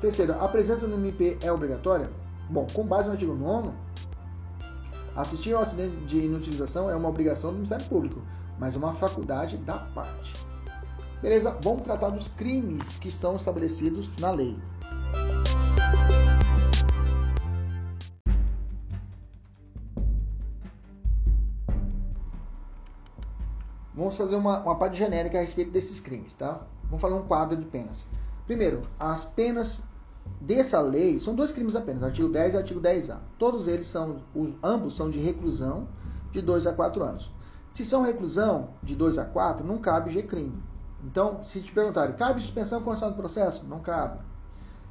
[0.00, 2.10] Terceiro, a presença no MP é obrigatória?
[2.50, 3.70] Bom, com base no artigo 9
[5.16, 8.20] assistir ao acidente de inutilização é uma obrigação do Ministério Público,
[8.58, 10.34] mas uma faculdade da parte.
[11.22, 11.56] Beleza?
[11.62, 14.56] Vamos tratar dos crimes que estão estabelecidos na lei.
[23.94, 26.60] Vamos fazer uma, uma parte genérica a respeito desses crimes, tá?
[26.84, 28.04] Vamos fazer um quadro de penas.
[28.46, 29.82] Primeiro, as penas
[30.40, 33.18] dessa lei são dois crimes apenas, artigo 10 e artigo 10A.
[33.38, 35.88] Todos eles são, os, ambos são de reclusão
[36.32, 37.30] de 2 a 4 anos.
[37.70, 40.62] Se são reclusão de 2 a 4, não cabe G-crime.
[41.04, 43.64] Então, se te perguntarem, cabe suspensão condicional do processo?
[43.66, 44.18] Não cabe.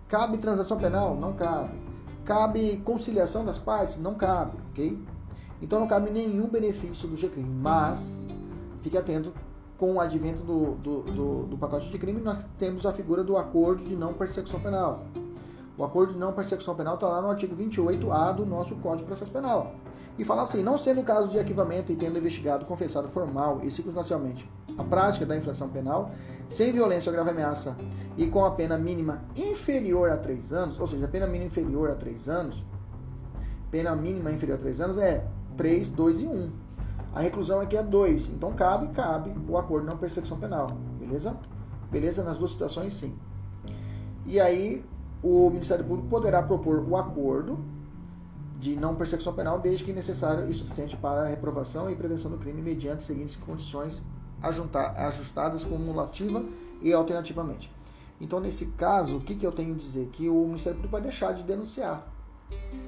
[0.08, 1.16] Cabe transação penal?
[1.16, 1.80] Não cabe.
[2.26, 3.98] Cabe conciliação das partes?
[3.98, 5.02] Não cabe, ok?
[5.62, 8.18] Então não cabe nenhum benefício do G-crime, mas
[8.82, 9.34] fique atento
[9.78, 13.38] com o advento do, do, do, do, pacote de crime, nós temos a figura do
[13.38, 15.04] acordo de não persecução penal.
[15.78, 19.04] O acordo de não persecução penal está lá no artigo 28A do nosso Código de
[19.06, 19.76] Processo Penal.
[20.18, 23.70] E fala assim: não sendo o caso de arquivamento e tendo investigado, confessado formal e
[23.70, 26.12] circunstancialmente a prática da infração penal,
[26.48, 27.76] sem violência ou grave ameaça
[28.18, 31.92] e com a pena mínima inferior a 3 anos, ou seja, a pena mínima inferior
[31.92, 32.64] a 3 anos,
[33.72, 35.26] pena mínima inferior a 3 anos é
[35.58, 36.52] 3, 2 e 1.
[37.16, 40.68] A reclusão aqui é 2, então cabe, cabe o acordo de não persecução penal,
[41.00, 41.38] beleza?
[41.90, 42.22] Beleza?
[42.26, 43.16] Nas duas situações, sim.
[44.26, 44.84] E aí,
[45.24, 47.58] o Ministério Público poderá propor o acordo
[48.60, 52.38] de não persecução penal desde que necessário e suficiente para a reprovação e prevenção do
[52.38, 54.04] crime mediante as seguintes condições
[54.98, 56.44] ajustadas cumulativa
[56.82, 57.72] e alternativamente.
[58.20, 60.08] Então, nesse caso, o que, que eu tenho a dizer?
[60.08, 62.06] Que o Ministério Público vai deixar de denunciar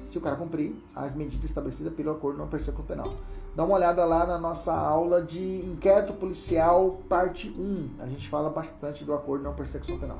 [0.06, 3.14] se o cara cumprir as medidas estabelecidas pelo acordo não persecução penal.
[3.58, 7.96] Dá uma olhada lá na nossa aula de inquérito policial, parte 1.
[7.98, 10.20] A gente fala bastante do acordo não persecução penal.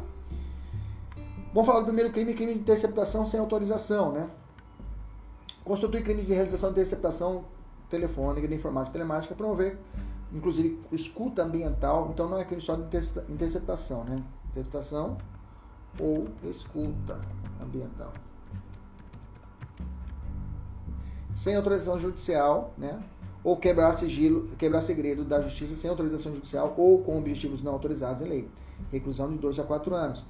[1.54, 4.28] Vamos falar do primeiro crime, crime de interceptação sem autorização, né?
[5.64, 7.46] Constitui crime de realização de interceptação
[7.92, 9.78] telefônica, de informática telemática, promover,
[10.34, 12.10] inclusive, escuta ambiental.
[12.12, 12.98] Então não é crime só de
[13.30, 14.16] interceptação, né?
[14.50, 15.16] Interceptação
[16.00, 17.22] ou escuta
[17.62, 18.12] ambiental.
[21.36, 23.00] Sem autorização judicial, né?
[23.48, 28.22] Ou quebrar sigilo, quebrar segredo da justiça sem autorização judicial ou com objetivos não autorizados
[28.22, 28.48] em lei.
[28.92, 30.26] Reclusão de 2 a 4 anos.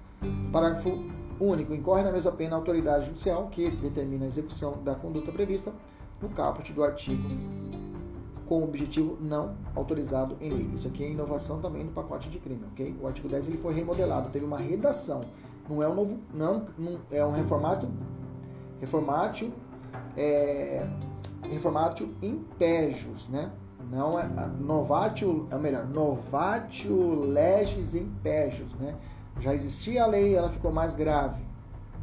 [0.51, 1.03] Parágrafo
[1.39, 1.73] único.
[1.73, 5.73] Incorre na mesma pena a autoridade judicial que determina a execução da conduta prevista
[6.21, 7.27] no caput do artigo
[8.45, 10.69] com objetivo não autorizado em lei.
[10.75, 12.95] Isso aqui é inovação também no pacote de crime, ok?
[13.01, 15.21] O artigo 10 ele foi remodelado, teve uma redação.
[15.67, 17.89] Não é um novo, não, não é um reformato,
[18.79, 19.51] reformatio,
[20.15, 20.87] é,
[21.43, 23.51] reformatio impejus, né?
[23.91, 24.27] Não é
[24.59, 28.95] novatio, é melhor, novatio legis impejus, né?
[29.39, 31.41] Já existia a lei, ela ficou mais grave,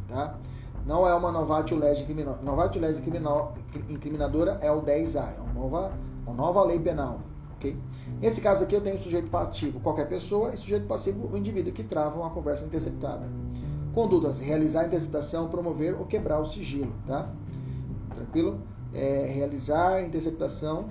[0.09, 0.39] tá?
[0.87, 2.39] Não é uma novatio legis criminal.
[2.43, 3.55] Novatio legis criminal,
[3.89, 5.93] incriminadora é o 10A, é uma nova,
[6.27, 7.21] uma nova lei penal,
[7.57, 7.77] ok?
[8.21, 11.83] Nesse caso aqui eu tenho sujeito passivo, qualquer pessoa, e sujeito passivo, o indivíduo que
[11.83, 13.27] trava uma conversa interceptada.
[13.95, 17.29] Condutas: realizar a interceptação, promover ou quebrar o sigilo, tá?
[18.15, 18.59] Tranquilo?
[18.95, 20.89] É, realizar interceptação,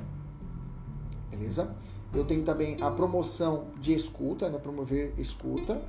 [1.30, 1.74] beleza?
[2.14, 4.60] Eu tenho também a promoção de escuta, né?
[4.60, 5.82] Promover escuta,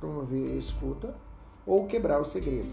[0.00, 1.14] promover escuta
[1.66, 2.68] ou quebrar o segredo,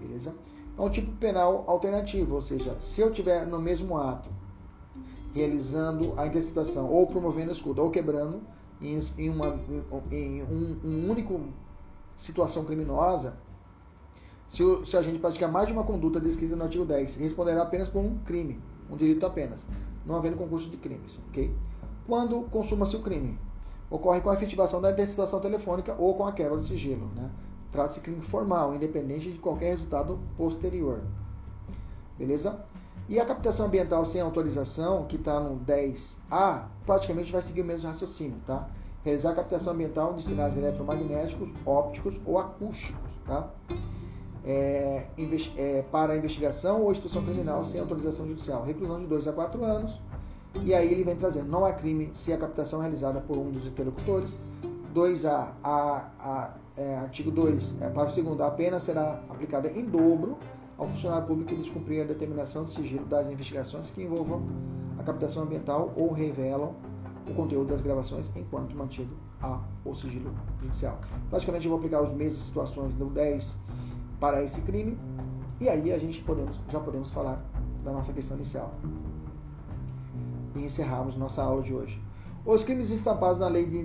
[0.00, 0.34] beleza?
[0.76, 4.30] É um tipo penal alternativo, ou seja, se eu tiver no mesmo ato
[5.34, 8.42] realizando a interceptação ou promovendo a escuta ou quebrando
[8.80, 9.58] em, uma,
[10.10, 11.40] em um, um único
[12.16, 13.36] situação criminosa,
[14.50, 17.62] se, o, se a gente praticar mais de uma conduta descrita no artigo 10, responderá
[17.62, 18.60] apenas por um crime,
[18.90, 19.64] um delito apenas,
[20.04, 21.54] não havendo concurso de crimes, ok?
[22.04, 23.38] Quando consuma-se o crime?
[23.88, 27.30] Ocorre com a efetivação da antecipação telefônica ou com a quebra do sigilo, né?
[27.70, 31.00] Trata-se de crime formal, independente de qualquer resultado posterior.
[32.18, 32.60] Beleza?
[33.08, 37.86] E a captação ambiental sem autorização, que está no 10A, praticamente vai seguir o mesmo
[37.86, 38.68] raciocínio, tá?
[39.04, 43.48] realizar captação ambiental de sinais eletromagnéticos, ópticos ou acústicos, tá?
[44.44, 45.06] É,
[45.56, 50.00] é, para investigação ou instrução criminal sem autorização judicial, reclusão de 2 a 4 anos.
[50.64, 53.50] E aí ele vem trazendo, não há crime se a captação é realizada por um
[53.50, 54.36] dos interlocutores.
[54.94, 60.36] 2A, a, a, é, artigo 2, é, parágrafo 2 a pena será aplicada em dobro
[60.76, 64.42] ao funcionário público que descumprir a determinação de sigilo das investigações que envolvam
[64.98, 66.74] a captação ambiental ou revelam
[67.28, 70.98] o conteúdo das gravações enquanto mantido a o sigilo judicial.
[71.28, 73.56] Praticamente eu vou aplicar as mesmas situações do 10
[74.20, 74.96] para esse crime
[75.60, 77.44] e aí a gente podemos, já podemos falar
[77.82, 78.72] da nossa questão inicial.
[80.54, 82.00] E encerramos nossa aula de hoje.
[82.44, 83.76] Os crimes estampados na lei de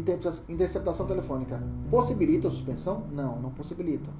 [0.47, 3.03] interceptação telefônica possibilitam suspensão?
[3.11, 4.13] Não, não possibilitam.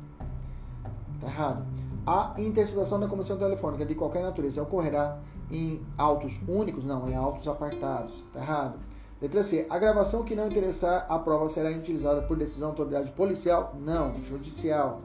[1.16, 1.66] Está errado.
[2.06, 5.18] A interceptação da comissão telefônica de qualquer natureza ocorrerá
[5.50, 6.84] em autos únicos?
[6.84, 8.14] Não, em autos apartados.
[8.28, 8.80] Está errado.
[9.22, 9.66] Letra C.
[9.70, 13.74] A gravação que não interessar a prova será utilizada por decisão da autoridade policial?
[13.80, 15.02] Não, judicial.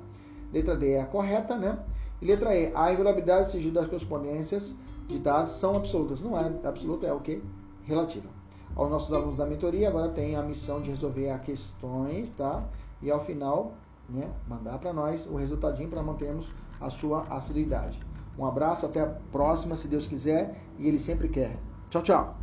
[0.53, 1.79] Letra D é a correta, né?
[2.21, 2.73] E letra E.
[2.75, 4.75] A inviolabilidade e sigilo das correspondências
[5.09, 6.21] de dados são absolutas.
[6.21, 7.43] Não é absoluta, é o que?
[7.85, 8.29] Relativa.
[8.77, 12.63] Aos nossos alunos da mentoria, agora tem a missão de resolver as questões, tá?
[13.03, 13.73] E ao final,
[14.09, 16.47] né, mandar para nós o resultadinho para mantermos
[16.81, 18.01] a sua assiduidade.
[18.39, 21.59] Um abraço, até a próxima, se Deus quiser, e Ele sempre quer.
[21.91, 22.40] Tchau, tchau!